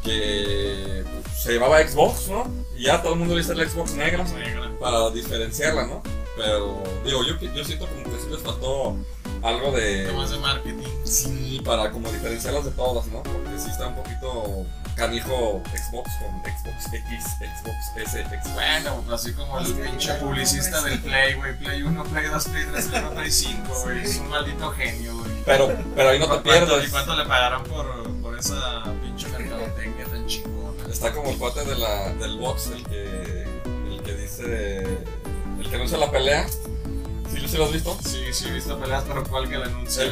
[0.03, 2.45] que pues, se llevaba Xbox, ¿no?
[2.77, 4.71] Y ya todo el mundo dice la Xbox negra Negra.
[4.79, 6.03] para diferenciarla, ¿no?
[6.35, 8.97] Pero digo, yo, yo siento como que sí les faltó
[9.41, 10.05] algo de...
[10.05, 10.83] De marketing.
[11.05, 13.23] Sí, para como diferenciarlas de todas, ¿no?
[13.23, 14.65] Porque sí está un poquito
[14.95, 18.53] canijo Xbox con Xbox X, Xbox S, Xbox.
[18.53, 21.57] Bueno, así como el pinche publicista del Play, güey.
[21.57, 23.99] Play 1, Play 2, Play 3, Play 4, Play 5, güey.
[24.03, 25.31] Es un maldito genio, güey.
[25.45, 26.87] Pero, pero ahí no te ¿Cuánto- pierdes.
[26.87, 30.83] ¿Y cuánto le pagarán por, por esa pinche mercadotecnia tan chingona?
[30.91, 33.43] Está como el cuate de la, del box, el que,
[33.91, 34.83] el que dice,
[35.59, 36.45] el que anuncia la pelea.
[37.35, 37.97] ¿Sí, sí lo has visto?
[38.03, 39.55] Sí, sí, he visto peleas, pero ¿cuál que?
[39.55, 39.63] El,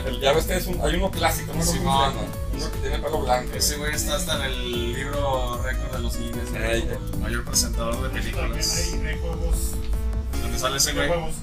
[0.07, 2.13] el- ya ves que es un, hay uno clásico, no Simón.
[2.13, 2.27] llama.
[2.53, 3.55] Uno que tiene pelo blanco.
[3.55, 8.01] Ese güey está hasta en el libro récord de los Guinness, el mayor presentador de
[8.09, 8.77] También películas.
[8.77, 9.71] hay, hay juegos,
[10.41, 11.07] ¿Dónde sale ese güey?
[11.07, 11.35] juegos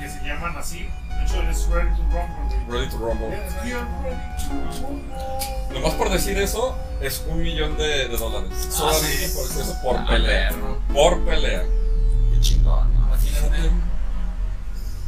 [0.00, 0.78] que se llaman así.
[1.08, 2.66] De hecho, es Ready to Rumble.
[2.66, 2.80] güey.
[2.80, 3.36] Ready to Rumble.
[5.72, 8.50] Nomás por decir eso, es un millón de, de dólares.
[8.70, 9.36] Solamente sí.
[9.36, 10.50] por eso, por Ah, pelea.
[10.92, 11.64] Por pelea.
[12.34, 13.06] Qué chingón, ¿no?
[13.06, 13.70] imagínate.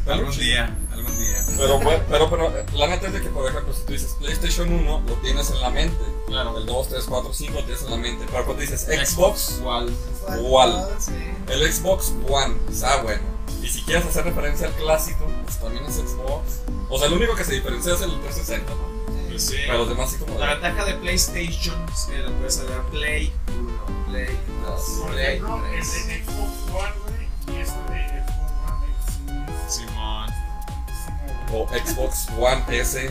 [0.06, 1.44] Algún día, algún día.
[1.56, 4.72] Pero, bueno, pero, pero la neta es de que, por ejemplo, si tú dices PlayStation
[4.72, 6.04] 1, lo tienes en la mente.
[6.26, 6.58] Claro.
[6.58, 8.26] El 2, 3, 4, 5 lo tienes en la mente.
[8.30, 9.90] Pero cuando dices Xbox, igual.
[10.38, 10.88] Igual.
[10.98, 11.12] Sí.
[11.48, 13.22] el Xbox One, está bueno.
[13.62, 16.60] Y si quieres hacer referencia al clásico, pues también es Xbox.
[16.88, 18.92] O sea, el único que se diferencia es el 360, ¿no?
[19.30, 19.56] Pues sí.
[19.66, 20.38] Pero los demás sí como...
[20.38, 25.36] La ventaja de PlayStation es que lo puedes hacer Play 1, Play 2, Por Play
[25.36, 26.06] ejemplo, el 3.
[26.08, 26.92] de Xbox One,
[31.52, 33.04] O Xbox One S.
[33.04, 33.10] Eh.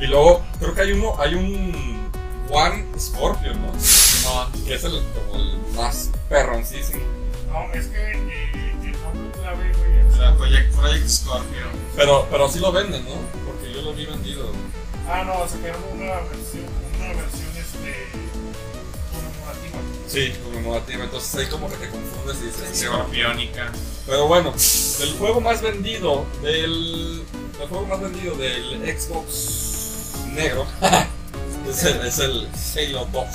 [0.00, 2.10] Y luego, creo que hay uno, hay un
[2.50, 3.72] One Scorpion, ¿no?
[3.78, 4.52] Simón.
[4.64, 7.02] Que es el, como el más perroncísimo.
[7.48, 11.66] No, es que eh, el nombre clave, güey, Project, Project Scorpio.
[11.96, 13.14] Pero, pero sí lo venden, ¿no?
[13.46, 14.50] Porque yo lo vi vendido.
[15.08, 16.66] Ah, no, sacaron una versión
[20.08, 21.04] Sí, conmemorativa.
[21.04, 22.80] Entonces ahí como que te confundes y dices, Sí.
[22.82, 23.02] "¿Qué onda?".
[23.04, 23.72] Scorpiónica.
[24.06, 24.54] Pero bueno,
[25.02, 27.22] el juego más vendido del.
[27.60, 30.66] El juego más vendido del Xbox negro
[31.68, 33.26] es, el, es el Halo 2.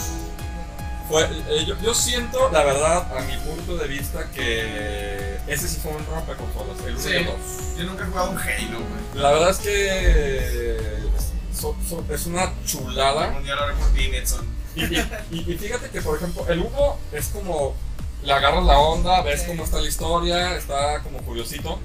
[1.09, 5.77] Fue, eh, yo, yo siento, la verdad, a mi punto de vista, que ese sí
[5.83, 7.25] fue un rompeconsolas, el 1 y el Sí.
[7.25, 7.77] 2.
[7.77, 9.21] Yo nunca he jugado un Halo, güey.
[9.21, 10.77] La verdad es que
[11.59, 13.35] so- so- es una chulada.
[13.37, 14.45] Un día lo haré por ti, Netson.
[14.75, 17.75] Y, y- y- y fíjate que, por ejemplo, el 1 es como.
[18.23, 19.47] Le agarras la onda, ves Sí.
[19.47, 21.77] cómo está la historia, está como curiosito.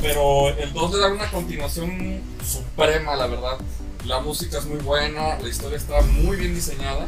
[0.00, 3.58] Pero el 2 le da una continuación suprema, la verdad.
[4.06, 7.06] La música es muy buena, la historia está muy bien diseñada.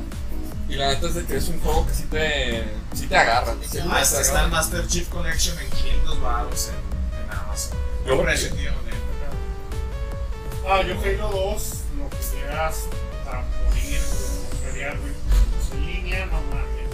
[0.69, 2.65] Y la neta es de que es un juego que sí te,
[2.95, 3.55] sí te agarra.
[3.71, 7.79] sí Ah, te este está el Master Chief Collection en 500 baros en, en Amazon.
[8.07, 8.71] Yo- ¿Qué precio, tío?
[10.69, 12.75] Ah, yo Halo 2 lo quisieras
[13.25, 14.46] para morir, güey,
[14.77, 15.13] pelear, güey.
[15.73, 16.91] En línea, no mames.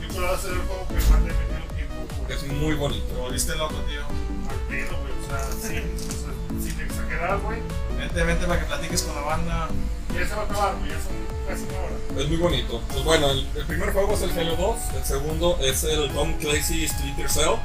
[0.00, 2.36] Yo creo que va a ser el juego que más le metió el tiempo, güey.
[2.36, 3.06] Es muy bonito.
[3.06, 4.02] Te volviste loco, tío.
[4.50, 5.12] Al pedo, güey.
[5.12, 7.60] O sea, sin, o sea, sin exagerar, güey.
[7.98, 9.68] Vente, vente para que platiques con la banda.
[10.14, 10.90] Ya se va a acabar, güey.
[10.90, 11.12] Ya son
[11.48, 12.22] casi una hora.
[12.22, 12.82] Es muy bonito.
[12.88, 16.32] Pues bueno, el, el primer juego es el Halo 2, el segundo es el Tom
[16.38, 17.56] Clancy Splinter Cell,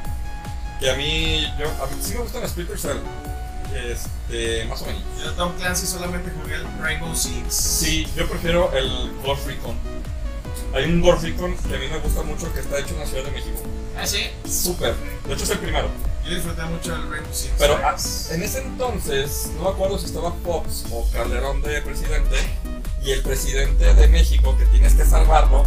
[0.80, 2.98] que a mí, yo, a mí sí me gustan Splinter Cell,
[3.76, 5.04] este, más o menos.
[5.24, 7.54] Yo Tom Clancy solamente jugué el Rainbow Six.
[7.54, 9.76] Sí, yo prefiero el Ghost Recon.
[10.74, 13.06] Hay un Ghost Recon que a mí me gusta mucho que está hecho en la
[13.06, 13.60] Ciudad de México.
[13.98, 14.28] Ah, sí.
[14.48, 14.96] Súper.
[15.28, 15.88] De hecho es el primero.
[16.26, 17.54] Yo disfruté mucho del Rainbow Six.
[17.58, 17.96] Pero ah,
[18.32, 22.36] en ese entonces, no me acuerdo si estaba Fox o Calderón de presidente,
[23.04, 25.64] y el presidente de México, que tienes que salvarlo,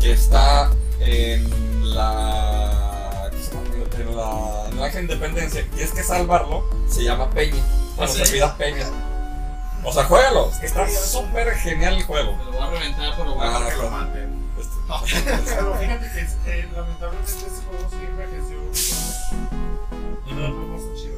[0.00, 3.30] que está en la.
[3.32, 3.62] ¿qué se llama?
[3.98, 7.62] En la, en la Independencia, tienes que salvarlo, se llama Peña.
[7.96, 8.32] Bueno, ¿Ah, se sí?
[8.32, 8.86] pida Peña.
[9.84, 12.36] O sea, juégalo, está súper genial el juego.
[12.36, 14.46] Me lo voy a reventar, pero voy a que lo maten.
[14.58, 14.76] Este-
[15.54, 18.56] Pero fíjate que eh, lamentablemente este juego sí envejeció.
[20.28, 21.16] No, no, no está chido.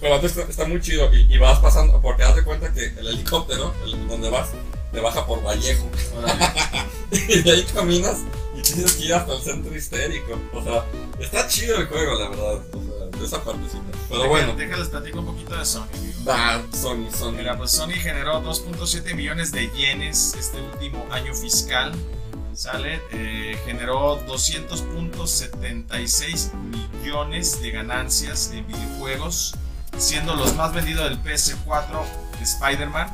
[0.00, 2.84] Pero antes está, está muy chido y, y vas pasando, porque haz de cuenta que
[2.86, 4.48] el helicóptero, el, donde vas,
[4.92, 5.86] te baja por Vallejo.
[7.12, 8.16] Y de ahí caminas
[8.56, 10.36] y tienes que ir hasta el centro histérico.
[10.52, 10.84] O sea,
[11.20, 12.54] está chido el juego, la verdad.
[12.74, 13.82] O sea, de esa partecita.
[14.08, 15.86] Pero bueno, Déjales platico un poquito de Sony,
[16.26, 17.32] va, Sony, Sony.
[17.32, 21.92] Mira, pues Sony generó 2.7 millones de yenes este último año fiscal.
[22.54, 26.52] Sale, eh, generó 200.76
[27.02, 29.56] millones de ganancias en videojuegos,
[29.98, 32.04] siendo los más vendidos del PS4
[32.40, 33.10] Spider-Man.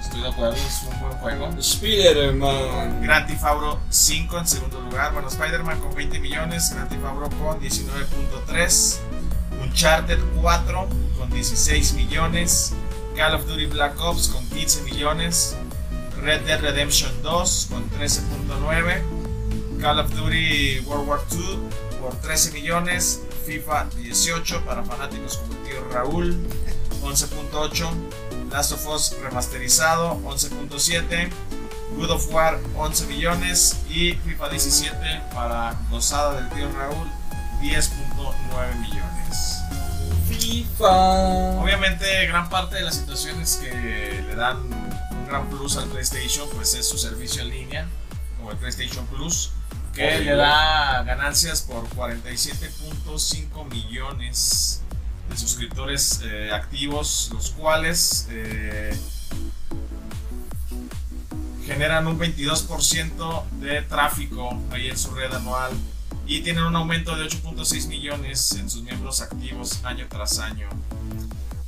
[0.00, 1.50] Estoy de acuerdo, es un buen juego.
[1.58, 3.02] Spider-Man.
[3.02, 5.12] Grand Theft Auto 5 en segundo lugar.
[5.12, 9.00] Bueno, Spider-Man con 20 millones, Grand Theft Auto con 19.3,
[9.62, 10.88] Uncharted 4
[11.18, 12.72] con 16 millones,
[13.16, 15.56] Call of Duty Black Ops con 15 millones,
[16.20, 19.02] Red Dead Redemption 2 con 13.9,
[19.80, 21.40] Call of Duty World War 2
[22.00, 26.36] por 13 millones, FIFA 18 para fanáticos como el tío Raúl
[27.02, 31.30] 11.8, Last of Us remasterizado 11.7,
[31.96, 33.80] Good of War 11 millones.
[33.88, 37.06] Y FIFA 17 para gozada del tío Raúl
[37.60, 39.21] 10.9 millones.
[40.32, 41.60] FIFA.
[41.60, 46.74] Obviamente gran parte de las situaciones que le dan un gran plus al PlayStation pues
[46.74, 47.88] es su servicio en línea,
[48.38, 49.52] como el PlayStation Plus,
[49.94, 50.32] que Obvio.
[50.32, 54.82] le da ganancias por 47.5 millones
[55.30, 58.98] de suscriptores eh, activos, los cuales eh,
[61.64, 65.72] generan un 22% de tráfico ahí en su red anual
[66.36, 70.68] y tienen un aumento de 8.6 millones en sus miembros activos año tras año.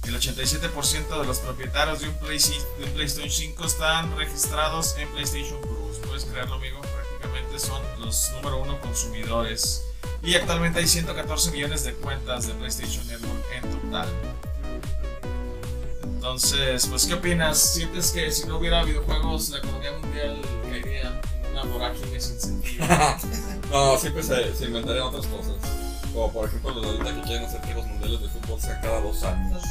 [0.05, 2.39] El 87% de los propietarios de un, Play-
[2.79, 5.99] de un PlayStation 5 están registrados en PlayStation Plus.
[6.07, 9.83] Puedes creerlo, amigo, prácticamente son los número uno consumidores.
[10.23, 14.09] Y actualmente hay 114 millones de cuentas de PlayStation Network en total.
[16.03, 17.59] Entonces, pues, ¿qué opinas?
[17.75, 20.41] ¿Sientes que si no hubiera videojuegos, la economía mundial
[20.71, 22.85] caería en una vorágine sin sentido?
[23.71, 25.55] no, siempre se, se inventarían otras cosas.
[26.13, 28.81] Como por ejemplo los de ahorita que quieren hacer que los mundiales de fútbol sean
[28.81, 29.63] cada dos años.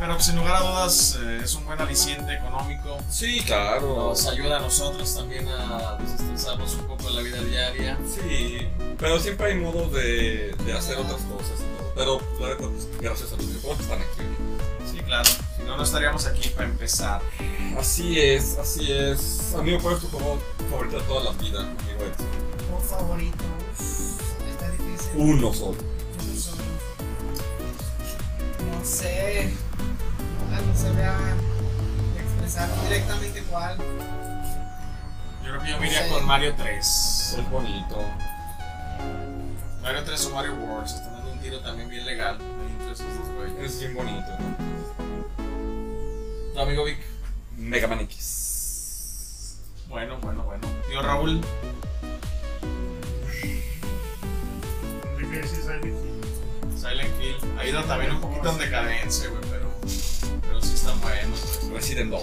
[0.00, 2.98] Pero pues, sin lugar a dudas eh, es un buen aliciente económico.
[3.10, 3.96] Sí, claro.
[3.96, 7.98] Nos ayuda a nosotros también a desestresarnos un poco en la vida diaria.
[8.06, 8.66] Sí,
[8.98, 11.60] pero siempre hay modos de, de hacer otras cosas.
[11.60, 11.92] y todo.
[11.94, 14.90] Pero la verdad, pues, gracias a los videojuegos que están aquí.
[14.90, 15.28] Sí, claro.
[15.56, 17.20] Si no, no estaríamos aquí para empezar.
[17.78, 19.54] Así es, así es.
[19.54, 20.38] Amigo, ¿cuál es tu juego
[20.70, 22.26] favorito de toda la vida, amigo Edson?
[22.68, 23.44] juego favorito.
[24.50, 25.10] Está difícil.
[25.16, 25.76] Uno solo.
[26.22, 26.62] Uno solo.
[28.78, 29.50] No sé.
[30.66, 31.16] No se vea
[32.18, 33.76] expresar directamente cuál.
[33.78, 36.10] Yo creo que yo me iría Sí.
[36.10, 37.34] con Mario 3.
[37.38, 37.98] Es bonito.
[39.82, 40.86] Mario 3 o Mario World.
[40.86, 42.38] Están dando un tiro también bien legal.
[42.40, 43.72] entre esos dos güeyes.
[43.72, 44.28] Es bien bonito.
[46.54, 46.98] ¿Tu amigo Vic?
[47.56, 48.39] Mega Man X.
[49.90, 50.66] Bueno, bueno, bueno.
[50.88, 51.40] Tío Raúl.
[55.18, 56.78] Difícil, Silent Hill.
[56.78, 57.36] Silent Hill.
[57.58, 59.68] Ha ido también un poquito en decadencia, güey, pero,
[60.42, 61.58] pero sí están buenos.
[61.62, 61.74] güey.
[61.74, 62.22] Resident 2.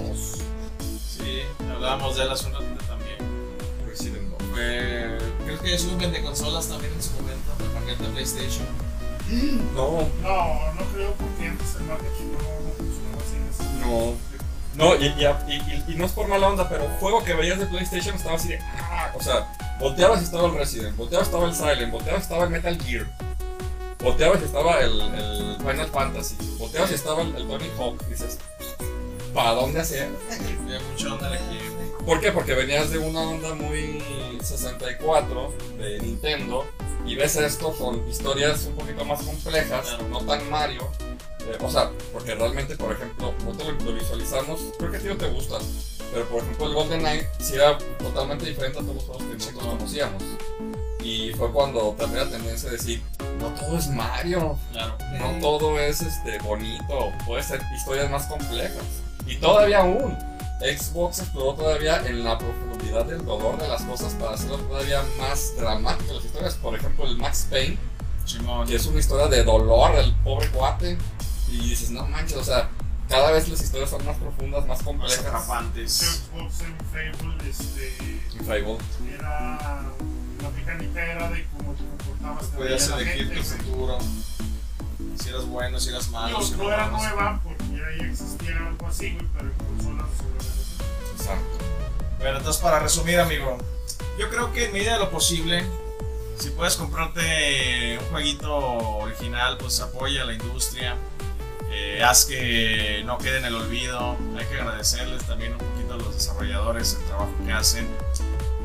[1.06, 1.42] Sí,
[1.72, 3.18] hablábamos de él hace un ratito también.
[3.86, 4.44] Resident 2.
[4.54, 8.66] Fue, creo que es un vende consolas también en su momento, para cambiar de PlayStation.
[9.76, 12.40] No, No, no creo porque antes el marketing no,
[12.78, 13.64] funcionaba así.
[13.82, 14.37] no.
[14.78, 17.66] No, y, y, y- y no es por mala onda, pero juego que veías de
[17.66, 18.60] PlayStation estaba así de.
[18.62, 19.12] ¡ah!
[19.16, 19.48] O sea,
[19.80, 23.08] volteabas y estaba el Resident, volteabas estaba el Silent, volteabas estaba el Metal Gear,
[24.04, 28.02] volteabas estaba el, el Final Fantasy, volteabas estaba el, el Tony Hawk.
[28.08, 28.38] Y dices,
[29.34, 30.10] ¿para dónde hacer?
[30.92, 31.32] Mucho onda.
[32.06, 32.32] ¿Por qué?
[32.32, 34.02] Porque venías de una onda muy
[34.42, 36.66] 64 de Nintendo
[37.06, 40.88] y ves esto con historias un poquito más complejas, no tan Mario.
[41.48, 45.16] Eh, o sea, porque realmente, por ejemplo, nosotros lo visualizamos, creo que a ti no
[45.18, 45.58] te gusta,
[46.14, 49.34] pero por ejemplo el Golden Knight sí era totalmente diferente a todos los juegos que
[49.34, 50.24] nosotros conocíamos.
[51.02, 53.02] Y fue cuando también la tendencia de decir,
[53.40, 54.98] no todo es Mario, Claro.
[55.20, 58.84] no todo es este, bonito, puede ser historias más complejas.
[59.26, 60.18] Y todavía aún,
[60.60, 65.56] Xbox exploró todavía en la profundidad del dolor de las cosas para hacerlo todavía más
[65.58, 66.56] dramático las historias.
[66.56, 67.78] Por ejemplo, el Max Payne,
[68.26, 68.68] Simón.
[68.68, 70.98] que es una historia de dolor del pobre cuate.
[71.50, 72.70] Y dices, no manches, o sea,
[73.10, 75.20] cada vez las historias son más profundas, más Más complejas.
[75.20, 75.94] atrapantes.
[76.32, 77.98] Xbox en Fable, este,
[78.36, 78.78] Y Fable.
[79.14, 79.84] era.
[80.42, 82.46] La mecánica era de cómo te comportabas.
[82.48, 83.98] Podías elegir tu futuro.
[85.20, 86.42] Si eras bueno, si eras malo.
[86.44, 91.14] Si no era nueva porque ya existía algo así, güey, pero en consolas seguramente.
[91.18, 91.58] Exacto.
[92.20, 93.58] Bueno, entonces para resumir, amigo,
[94.20, 95.64] yo creo que en medida de lo posible,
[96.40, 100.96] si puedes comprarte un jueguito original, pues apoya a la industria,
[101.72, 105.98] eh, haz que no quede en el olvido, hay que agradecerles también un poquito a
[105.98, 107.88] los desarrolladores el trabajo que hacen.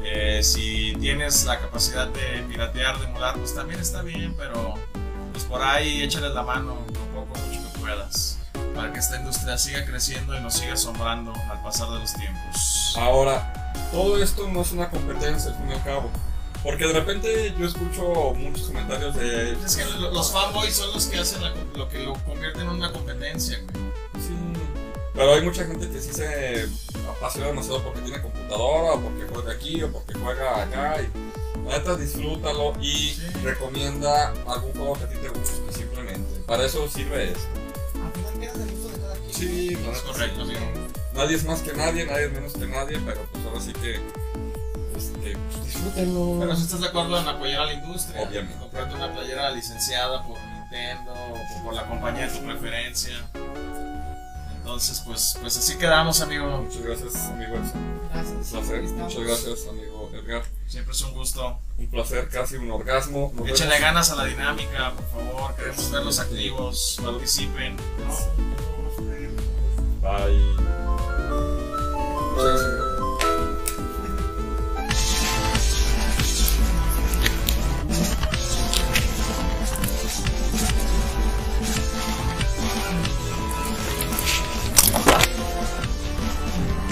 [0.05, 4.75] Eh, si tienes la capacidad de piratear, de emular, pues también está bien, pero
[5.33, 8.39] pues por ahí échales la mano lo poco mucho que puedas
[8.75, 12.97] para que esta industria siga creciendo y nos siga asombrando al pasar de los tiempos.
[12.99, 16.11] Ahora, todo esto no es una competencia al fin y al cabo.
[16.63, 19.53] Porque de repente yo escucho muchos comentarios de.
[19.65, 22.69] Es que lo- los fanboys son los que hacen la- lo que lo convierten en
[22.69, 23.85] una competencia, güey.
[24.23, 24.35] Sí.
[25.15, 26.69] Pero hay mucha gente que sí se
[27.11, 30.97] apasiona demasiado porque tiene computadora, o porque juega aquí, o porque juega acá.
[31.03, 33.23] Y la neta, disfrútalo y Sí.
[33.43, 36.41] recomienda algún juego que a ti te guste, simplemente.
[36.47, 37.41] Para eso sirve esto.
[38.41, 39.35] Cada quien.
[39.35, 40.53] Sí, la Es correcto, sí.
[41.15, 44.01] Nadie es más que nadie, nadie es menos que nadie, pero pues ahora sí que.
[45.03, 46.37] Este, pues, disfrútenlo.
[46.41, 48.59] Pero si estás de acuerdo en apoyar a la industria, Obviamente.
[48.59, 53.15] comprarte una playera licenciada por Nintendo o por la compañía de tu preferencia.
[54.57, 56.63] Entonces, pues, pues así quedamos, amigo.
[56.63, 58.01] Muchas gracias, amigo Edson.
[58.13, 58.53] Gracias.
[58.53, 58.83] Un placer.
[58.83, 60.43] Muchas gracias, amigo Edgar.
[60.69, 61.59] Siempre es un gusto.
[61.79, 63.33] Un placer, casi un orgasmo.
[63.35, 63.81] Nos vemos.
[63.81, 65.57] ganas a la dinámica, por favor.
[65.57, 67.77] Queremos verlos activos, participen.
[67.77, 68.13] No,
[68.89, 69.31] este,
[70.01, 70.73] Bye.
[72.31, 72.92] Muchas gracias,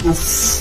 [0.01, 0.09] amigo.
[0.09, 0.60] Uf.